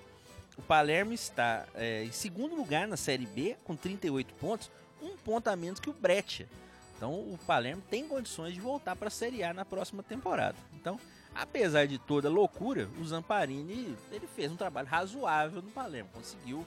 [0.57, 4.69] o Palermo está é, em segundo lugar na Série B, com 38 pontos,
[5.01, 6.47] um ponto a menos que o Breccia.
[6.95, 10.55] Então, o Palermo tem condições de voltar para a Série A na próxima temporada.
[10.73, 10.99] Então,
[11.33, 16.65] apesar de toda a loucura, o Zamparini ele fez um trabalho razoável no Palermo, conseguiu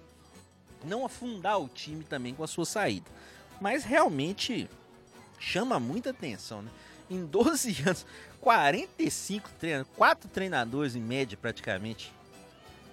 [0.84, 3.10] não afundar o time também com a sua saída.
[3.60, 4.68] Mas realmente
[5.38, 6.70] chama muita atenção, né?
[7.08, 8.04] Em 12 anos,
[8.40, 12.12] 45 treinadores, 4 treinadores em média praticamente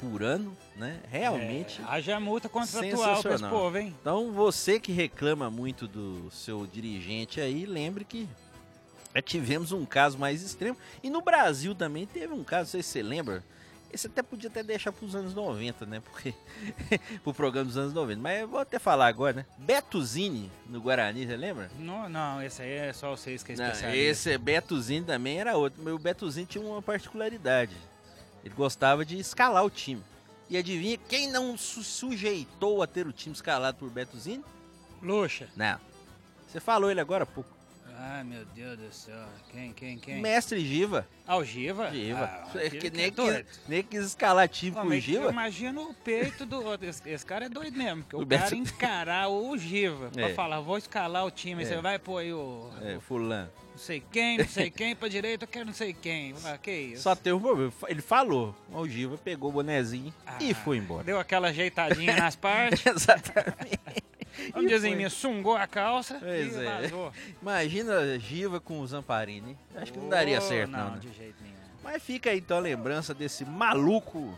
[0.10, 1.00] por ano, né?
[1.10, 1.82] Realmente.
[1.82, 3.96] É, haja multa contratual pra esse povo, hein?
[4.02, 8.28] Então você que reclama muito do seu dirigente aí, lembre que
[9.16, 10.78] já tivemos um caso mais extremo.
[11.04, 13.44] E no Brasil também teve um caso, não sei se você lembra.
[13.92, 16.02] Esse até podia até deixar para os anos 90, né?
[16.02, 16.34] Porque
[17.24, 18.20] pro programa dos anos 90.
[18.20, 19.46] Mas eu vou até falar agora, né?
[19.60, 21.70] Betuzini no Guarani, você lembra?
[21.78, 24.04] Não, não, esse aí é só vocês que é Não, especialista.
[24.04, 25.80] esse Betuzini também era outro.
[25.84, 27.76] Mas o Betuzini tinha uma particularidade.
[28.44, 30.02] Ele gostava de escalar o time.
[30.50, 34.44] E adivinha quem não su- sujeitou a ter o time escalado por Betuzini?
[35.02, 35.48] Luxa.
[35.56, 35.80] Não.
[36.48, 37.50] Você falou ele agora há pouco.
[38.06, 39.26] Ai, meu Deus do céu.
[39.52, 40.20] Quem, quem, quem?
[40.22, 41.08] Mestre Giva.
[41.26, 41.90] Algiva?
[41.92, 42.26] Giva.
[42.26, 43.46] Ah, É aquele que que nem, é doido.
[43.46, 45.26] quis, nem quis escalar time com o Giva.
[45.26, 46.62] Eu imagino o peito do.
[46.84, 48.04] Esse, esse cara é doido mesmo.
[48.04, 50.34] Porque O o, cara Beto- encarar o Giva pra É.
[50.34, 51.64] falar, vou escalar o time.
[51.64, 51.66] É.
[51.66, 52.70] Você vai pôr aí o.
[52.82, 53.50] É, fulano.
[53.74, 56.34] Não sei quem, não sei quem, pra direita eu quero não sei quem.
[56.46, 57.04] Ah, que isso?
[57.04, 57.74] Só teve um problema.
[57.88, 58.56] Ele falou.
[58.72, 61.04] O Giva pegou o bonezinho e Ah, foi embora.
[61.04, 62.86] Deu aquela ajeitadinha nas partes.
[62.86, 63.80] Exatamente.
[64.56, 64.96] E dizer, foi.
[64.96, 66.82] me sungou a calça Pois e é.
[66.82, 67.12] vazou.
[67.42, 69.58] Imagina Giva com o Zamparini.
[69.76, 70.80] Acho que não daria Oh, certo, não.
[70.86, 71.00] Não, né?
[71.00, 71.54] de jeito nenhum.
[71.84, 74.38] Mas fica aí então a lembrança desse maluco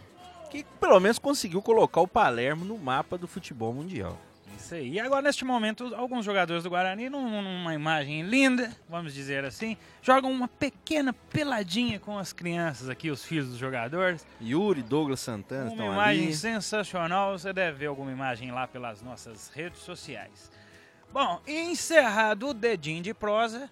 [0.50, 4.18] que pelo menos conseguiu colocar o Palermo no mapa do futebol mundial.
[4.58, 4.94] Isso aí.
[4.94, 9.78] E agora, neste momento, alguns jogadores do Guarani, num- numa imagem linda, vamos dizer assim,
[10.02, 14.26] jogam uma pequena peladinha com as crianças aqui, os filhos dos jogadores.
[14.42, 16.34] Yuri, Douglas Santana Uma estão imagem ali.
[16.36, 17.38] sensacional.
[17.38, 20.52] Você deve ver alguma imagem lá pelas nossas redes sociais.
[21.14, 23.70] Bom, encerrado o dedinho de prosa,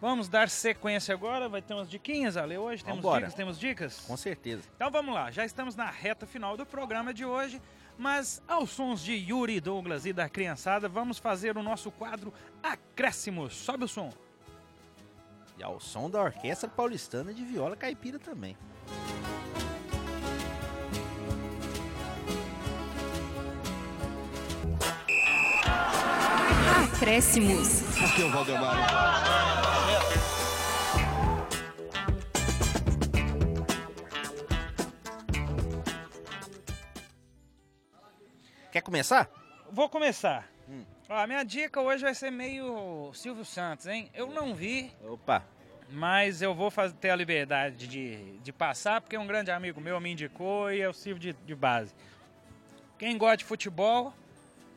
[0.00, 1.48] vamos dar sequência agora.
[1.48, 2.56] Vai ter umas diquinhas, Ale.
[2.58, 3.20] Hoje temos Vambora.
[3.20, 4.00] dicas, temos dicas?
[4.00, 4.62] Com certeza.
[4.74, 7.60] Então vamos lá, já estamos na reta final do programa de hoje,
[7.98, 12.32] mas aos sons de Yuri Douglas e da criançada, vamos fazer o nosso quadro
[12.62, 13.54] Acréscimos.
[13.54, 14.12] Sobe o som.
[15.58, 18.56] E ao som da Orquestra Paulistana de Viola Caipira também.
[26.84, 27.82] Acréscimos.
[28.02, 29.45] Aqui é o Valdemar.
[38.76, 39.30] Quer começar?
[39.72, 40.46] Vou começar.
[40.68, 40.84] Hum.
[41.08, 44.10] Ó, a minha dica hoje vai ser meio Silvio Santos, hein?
[44.12, 45.42] Eu não vi, Opa.
[45.88, 49.98] mas eu vou fazer, ter a liberdade de, de passar, porque um grande amigo meu
[49.98, 51.94] me indicou e é o Silvio de, de base.
[52.98, 54.12] Quem gosta de futebol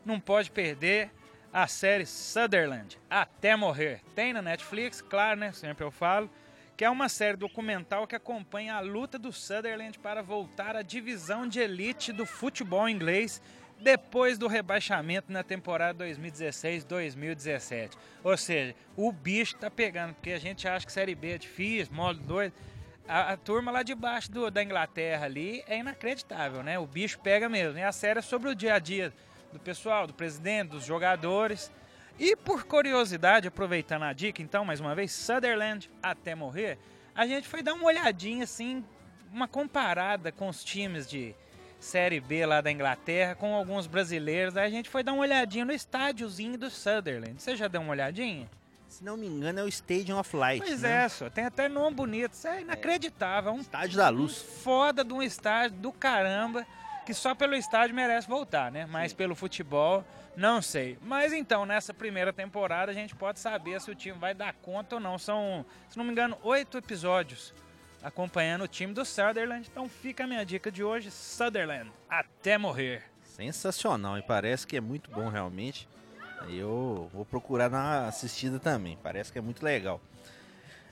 [0.05, 1.11] não pode perder
[1.51, 3.99] a série Sutherland, Até Morrer.
[4.15, 5.51] Tem na Netflix, claro, né?
[5.51, 6.29] Sempre eu falo.
[6.77, 11.45] Que é uma série documental que acompanha a luta do Sutherland para voltar à divisão
[11.45, 13.41] de elite do futebol inglês
[13.81, 17.91] depois do rebaixamento na temporada 2016-2017.
[18.23, 21.93] Ou seja, o bicho tá pegando, porque a gente acha que Série B é difícil,
[21.93, 22.53] modo doido.
[23.07, 26.77] A, a turma lá de baixo do- da Inglaterra ali é inacreditável, né?
[26.77, 27.79] O bicho pega mesmo.
[27.79, 29.11] E a série é sobre o dia a dia
[29.51, 31.71] do pessoal, do presidente, dos jogadores.
[32.19, 36.77] E por curiosidade, aproveitando a dica, então, mais uma vez, Sutherland até morrer,
[37.15, 38.83] a gente foi dar uma olhadinha, assim,
[39.31, 41.33] uma comparada com os times de
[41.79, 44.57] Série B lá da Inglaterra, com alguns brasileiros.
[44.57, 47.41] Aí a gente foi dar uma olhadinha no estádiozinho do Sutherland.
[47.41, 48.49] Você já deu uma olhadinha?
[48.89, 50.65] Se não me engano, é o Stadium of Light.
[50.65, 51.05] Pois né?
[51.05, 51.29] é, só.
[51.29, 52.33] Tem até nome bonito.
[52.33, 53.51] Isso é inacreditável.
[53.51, 54.41] É um Estádio da Luz.
[54.41, 56.65] foda de um estádio do caramba.
[57.05, 58.85] Que só pelo estádio merece voltar, né?
[58.85, 60.03] Mas pelo futebol,
[60.35, 60.97] não sei.
[61.01, 64.95] Mas então, nessa primeira temporada, a gente pode saber se o time vai dar conta
[64.95, 65.17] ou não.
[65.17, 67.53] São, se não me engano, oito episódios
[68.03, 69.67] acompanhando o time do Sutherland.
[69.71, 73.03] Então fica a minha dica de hoje: Sutherland, até morrer.
[73.23, 75.87] Sensacional, e parece que é muito bom realmente.
[76.49, 80.01] Eu vou procurar uma assistida também, parece que é muito legal.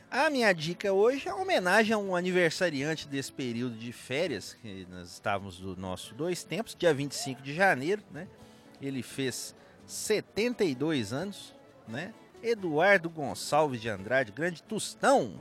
[0.10, 5.12] A minha dica hoje é homenagem a um aniversariante desse período de férias, que nós
[5.12, 8.28] estávamos do nosso dois tempos, dia 25 de janeiro, né?
[8.82, 9.54] Ele fez
[9.86, 11.54] 72 anos,
[11.88, 12.14] né?
[12.44, 15.34] Eduardo Gonçalves de Andrade, grande Tostão,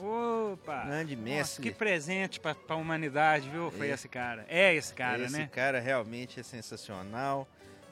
[0.53, 0.85] Opa!
[0.85, 1.63] grande Nossa, mestre.
[1.63, 3.71] que presente pra, pra humanidade, viu?
[3.71, 3.93] Foi É.
[3.93, 4.45] esse cara.
[4.49, 5.49] É esse cara, Esse né?
[5.53, 7.47] cara realmente é sensacional.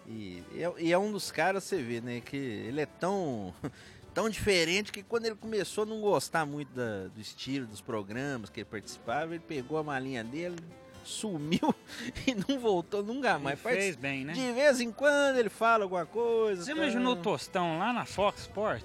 [0.07, 2.21] E é, e é um dos caras, você vê, né?
[2.21, 3.55] Que ele é tão,
[4.15, 8.51] tão diferente que quando ele começou a não gostar muito da- do estilo dos programas
[8.51, 10.57] que ele participava, ele pegou a malinha dele,
[11.05, 11.75] sumiu
[12.27, 13.65] e não voltou nunca mais.
[13.65, 14.33] Ele fez bem, né?
[14.33, 16.65] De vez em quando ele fala alguma coisa.
[16.65, 16.77] Você tá?
[16.77, 18.83] imaginou o Tostão lá na Fox Sport?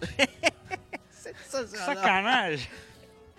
[1.09, 1.85] Sensacional.
[1.85, 2.69] Sacanagem.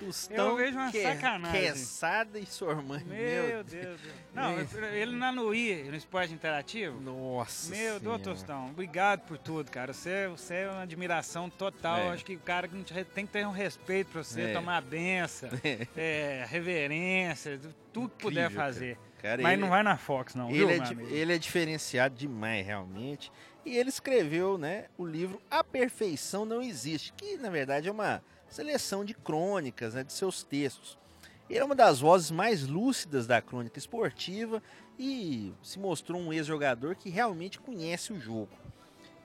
[0.00, 1.60] Tostão, Eu vejo uma que- sacanagem.
[1.60, 3.04] Quesada e sua mãe.
[3.04, 4.00] Meu Deus.
[4.34, 4.56] Não,
[4.94, 6.98] ele na no I, no esporte interativo.
[7.00, 8.22] Nossa Meu Deus.
[8.22, 9.92] Tostão, obrigado por tudo, cara.
[9.92, 11.98] Você, você é uma admiração total.
[11.98, 12.08] É.
[12.10, 12.66] Acho que o cara
[13.14, 14.52] tem que ter um respeito pra você, É.
[14.54, 15.50] tomar a benção,
[15.96, 17.60] é, reverência,
[17.92, 18.98] tudo que puder Incrível, fazer.
[19.20, 21.14] Cara, Mas ele- não vai na Fox, não, viu, Ele é, meu di- amigo?
[21.14, 23.30] ele é diferenciado demais, realmente.
[23.66, 28.22] E ele escreveu né, o livro A Perfeição Não Existe, que na verdade é uma
[28.50, 30.98] seleção de crônicas né, de seus textos.
[31.48, 34.62] Ele é uma das vozes mais lúcidas da crônica esportiva
[34.98, 38.50] e se mostrou um ex-jogador que realmente conhece o jogo.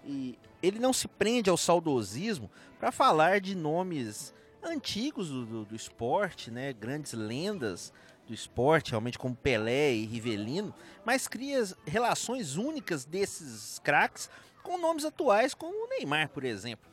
[0.03, 2.49] E ele não se prende ao saudosismo
[2.79, 7.93] para falar de nomes antigos do, do- do esporte, né, grandes lendas
[8.27, 10.73] do esporte, realmente como Pelé e Rivelino,
[11.05, 14.29] mas cria relações únicas desses craques
[14.63, 16.89] com nomes atuais, como o Neymar, por exemplo.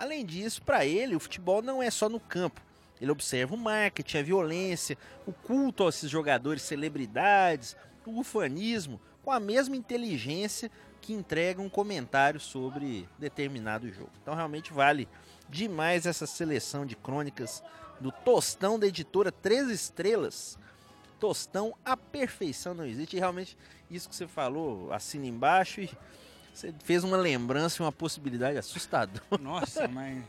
[0.00, 2.62] Além disso, para ele, o futebol não é só no campo.
[2.98, 4.96] Ele observa o marketing, a violência,
[5.26, 7.76] o culto a esses jogadores celebridades,
[8.06, 10.70] o ufanismo, com a mesma inteligência
[11.02, 14.10] que entrega um comentário sobre determinado jogo.
[14.22, 15.06] Então realmente vale
[15.50, 17.62] demais essa seleção de crônicas
[18.00, 20.58] do Tostão da editora Três Estrelas.
[21.18, 23.18] Tostão, a perfeição não existe.
[23.18, 23.54] E realmente,
[23.90, 25.90] isso que você falou, assina embaixo e
[26.52, 29.22] você fez uma lembrança e uma possibilidade assustadora.
[29.40, 30.22] Nossa, mas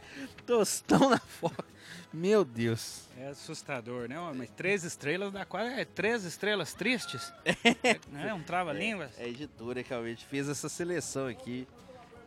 [0.45, 1.65] Tostão na foto.
[2.13, 3.07] Meu Deus.
[3.17, 4.15] é assustador, né?
[4.35, 5.79] Mas três estrelas dá quase.
[5.79, 7.31] É três estrelas tristes?
[8.13, 9.11] É, um trava-línguas?
[9.17, 11.67] É a editora que realmente fez essa seleção aqui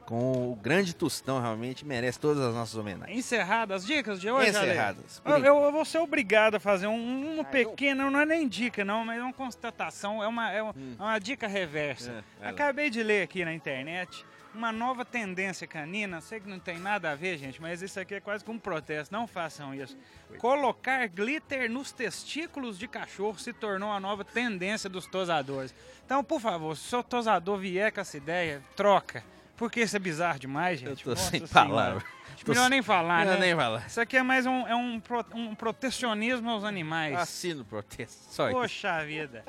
[0.06, 3.18] com o grande Tostão, realmente merece todas as nossas homenagens.
[3.18, 4.50] Encerradas as dicas de hoje?
[4.50, 5.22] Encerradas.
[5.24, 8.46] Eu, eu- eu vou ser obrigado a fazer um- uma Ah, pequena, não é nem
[8.48, 10.96] dica, não, mas é uma constatação, é uma, é uma, Hum.
[10.98, 12.22] é uma dica reversa.
[12.40, 12.48] É.
[12.48, 14.24] Acabei de ler aqui na internet
[14.54, 16.20] uma nova tendência canina.
[16.20, 18.60] Sei que não tem nada a ver, gente, mas isso aqui é quase como um
[18.60, 19.12] protesto.
[19.12, 19.96] Não façam isso.
[20.38, 25.74] Colocar glitter nos testículos de cachorro se tornou a nova tendência dos tosadores.
[26.04, 29.24] Então, por favor, se o seu tosador vier com essa ideia, troca.
[29.56, 31.04] Porque isso é bizarro demais, Eu gente.
[31.04, 32.02] tô Nossa sem palavras.
[32.46, 33.38] Melhor nem falar, Não, né?
[33.40, 33.86] nem falar.
[33.86, 37.14] Isso aqui é mais um, é um, pro- um protecionismo aos animais.
[37.16, 38.32] Assino protesto.
[38.34, 38.58] Só isso.
[38.58, 39.44] Poxa vida.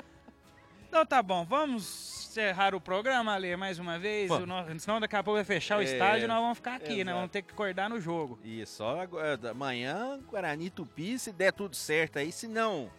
[0.88, 4.32] Então tá bom, vamos encerrar o programa, Ale, mais uma vez.
[4.32, 6.76] O no- Senão daqui a pouco vai fechar o É, estádio e nós vamos ficar
[6.76, 7.12] aqui, né?
[7.12, 7.16] exato.
[7.18, 8.40] Vamos ter que acordar no jogo.
[8.46, 12.90] Isso, só agora, amanhã, Guarani Tupi, se der tudo certo aí, se não,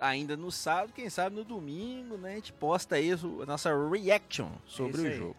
[0.00, 4.48] ainda no sábado, quem sabe no domingo, né, a gente posta aí a nossa reaction
[4.66, 5.36] sobre o jogo.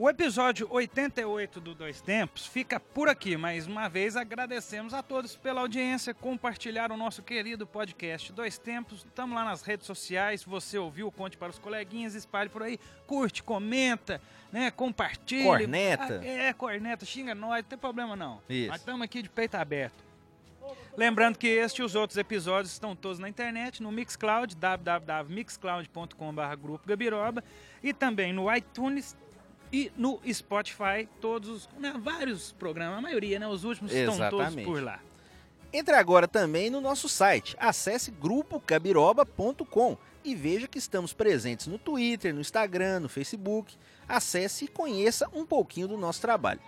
[0.00, 3.36] O episódio 88 do Dois Tempos fica por aqui.
[3.36, 9.04] Mais uma vez agradecemos a todos pela audiência, compartilhar o nosso querido podcast Dois Tempos.
[9.04, 10.44] Estamos lá nas redes sociais.
[10.44, 12.78] Você ouviu, conte para os coleguinhas, espalhe por aí,
[13.08, 14.22] curte, comenta,
[14.52, 14.70] né?
[14.70, 15.42] Compartilhe.
[15.42, 16.20] Corneta.
[16.22, 18.40] Ah, é, corneta, xinga nós, não tem problema não.
[18.48, 18.68] Isso.
[18.68, 20.06] Nós estamos aqui de peito aberto.
[20.96, 26.86] Lembrando que este e os outros episódios estão todos na internet, no Mixcloud, www.mixcloud.com.br Grupo
[26.86, 27.42] Gabiroba,
[27.82, 29.16] e também no iTunes
[29.72, 34.40] e no Spotify, todos os, né, vários programas, a maioria, né, os últimos estão todos
[34.40, 34.66] Exatamente.
[34.66, 35.00] por lá.
[35.72, 42.34] Entre agora também no nosso site, acesse grupocabiroba.com e veja que estamos presentes no Twitter,
[42.34, 43.76] no Instagram, no Facebook.
[44.08, 46.60] Acesse e conheça um pouquinho do nosso trabalho.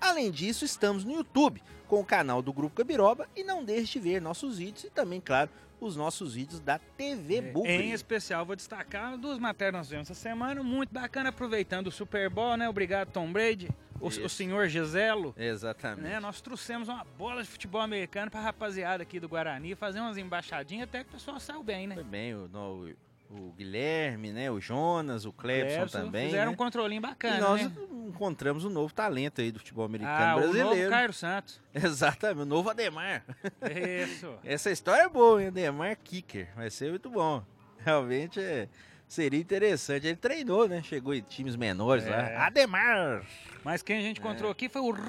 [0.00, 4.00] Além disso, estamos no YouTube com o canal do Grupo Cabiroba e não deixe de
[4.00, 5.50] ver nossos vídeos e também, claro,
[5.80, 7.70] os nossos vídeos da TV Bugre.
[7.72, 11.88] É, Em especial, vou destacar duas matérias que nós vimos essa semana, muito bacana, aproveitando
[11.88, 12.68] o Super Bowl, né?
[12.68, 13.68] Obrigado, Tom Brady.
[14.00, 16.02] o, o senhor Giselo, Exatamente.
[16.02, 16.20] né?
[16.20, 20.84] Nós trouxemos uma bola de futebol americano pra rapaziada aqui do Guarani fazer umas embaixadinhas
[20.88, 21.94] até que o pessoal saiu bem, né?
[21.94, 22.92] Foi bem o, no-
[23.30, 24.50] o Guilherme, né?
[24.50, 26.26] O Jonas, o Clebson Clebson também.
[26.26, 26.52] Fizeram né?
[26.52, 27.72] um controlinho bacana, e nós né?
[28.08, 30.90] encontramos um novo talento aí do futebol americano Ah, o novo brasileiro.
[30.90, 31.60] Cairo Santos.
[31.74, 33.24] Exatamente, o novo Ademar.
[34.02, 34.32] Isso.
[34.44, 35.48] Essa história é boa, hein?
[35.48, 36.48] Ademar Kicker.
[36.54, 37.42] Vai ser muito bom.
[37.78, 38.68] Realmente é,
[39.08, 40.06] seria interessante.
[40.06, 40.82] Ele treinou, né?
[40.82, 42.10] Chegou em times menores É.
[42.10, 42.46] lá.
[42.46, 43.24] Ademar!
[43.64, 44.52] Mas quem a gente encontrou É.
[44.52, 45.08] aqui foi o Ronaldinho,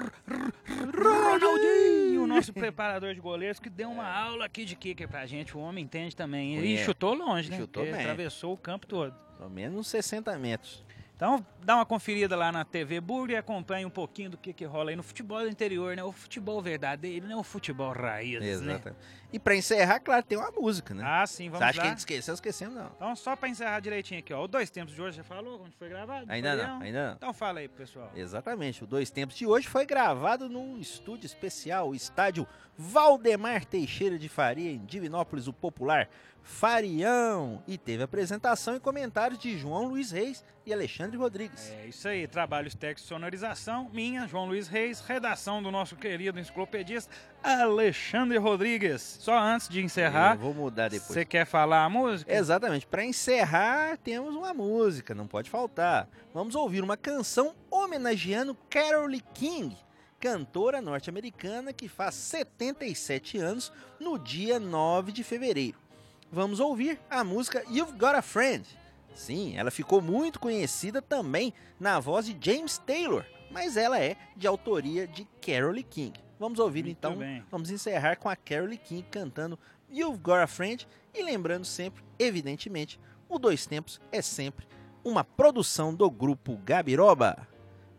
[2.36, 5.56] nosso preparador de goleiros, que deu uma aula aqui de kicker pra gente.
[5.56, 6.56] O homem entende também.
[6.56, 6.84] E Conhece.
[6.84, 7.58] chutou longe, né?
[7.58, 7.94] Chutou bem.
[7.94, 9.14] atravessou o campo todo.
[9.36, 10.84] Pelo menos uns 60 metros.
[11.16, 14.66] Então, dá uma conferida lá na TV Burger e acompanhe um pouquinho do que, que
[14.66, 16.04] rola aí no futebol do interior, né?
[16.04, 18.46] O futebol verdadeiro, não o futebol raiz, né?
[18.50, 18.96] Exatamente.
[19.32, 21.02] E pra encerrar, claro, tem uma música, né?
[21.06, 22.34] Ah, sim, Você vamos acha que a gente esqueceu?
[22.34, 22.90] Esquecemos, não.
[22.94, 24.44] Então, só pra encerrar direitinho aqui, ó.
[24.44, 26.26] O Dois Tempos de hoje, já falou onde foi gravado?
[26.28, 27.14] Ainda Foi não, ainda não.
[27.14, 28.10] Então fala aí, pessoal.
[28.14, 28.84] Exatamente.
[28.84, 32.46] O Dois Tempos de hoje foi gravado num estúdio especial, o estádio
[32.76, 36.10] Valdemar Teixeira de Faria, em Divinópolis, o popular
[36.46, 37.60] Farião.
[37.66, 41.70] E teve apresentação e comentários de João Luiz Reis e Alexandre Rodrigues.
[41.70, 47.12] É isso aí, trabalhos de sonorização, minha, João Luiz Reis, redação do nosso querido enciclopedista
[47.42, 49.18] Alexandre Rodrigues.
[49.20, 51.08] Só antes de Eu encerrar, vou mudar depois.
[51.12, 52.32] você quer falar a música?
[52.32, 52.86] Exatamente.
[52.86, 56.08] Para encerrar, temos uma música, não pode faltar.
[56.32, 59.76] Vamos ouvir uma canção homenageando Carole King,
[60.20, 65.85] cantora norte-americana que faz 77 anos no dia 9 de fevereiro.
[66.30, 68.66] Vamos ouvir a música You've Got a Friend.
[69.14, 74.46] Sim, ela ficou muito conhecida também na voz de James Taylor, mas ela é de
[74.46, 76.12] autoria de Carole King.
[76.38, 77.42] Vamos ouvir Muito então, bem.
[77.50, 79.58] vamos encerrar com a Carole King cantando
[79.90, 84.66] You've Got a Friend e lembrando sempre, evidentemente, o Dois Tempos é sempre
[85.02, 87.48] uma produção do grupo Gabiroba.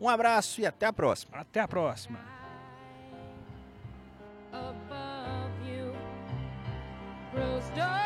[0.00, 1.36] Um abraço e até a próxima.
[1.38, 2.20] Até a próxima.
[4.52, 5.92] above you
[7.34, 7.97] grows dark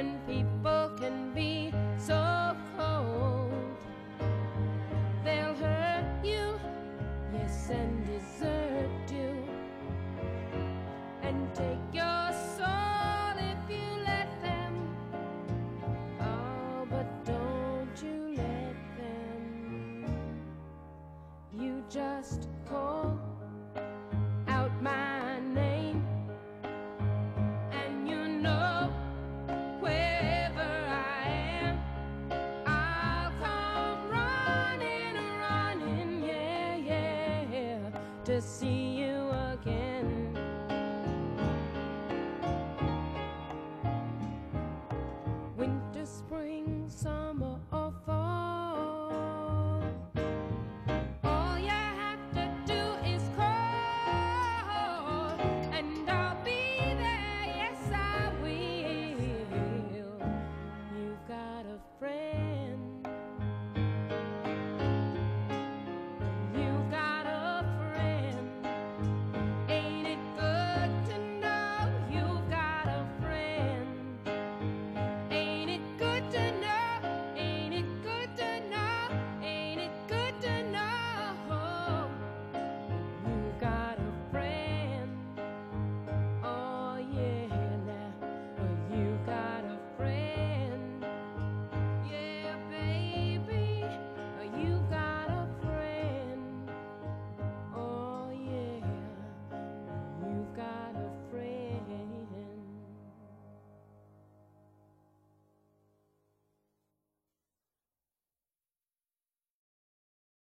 [0.00, 0.59] when people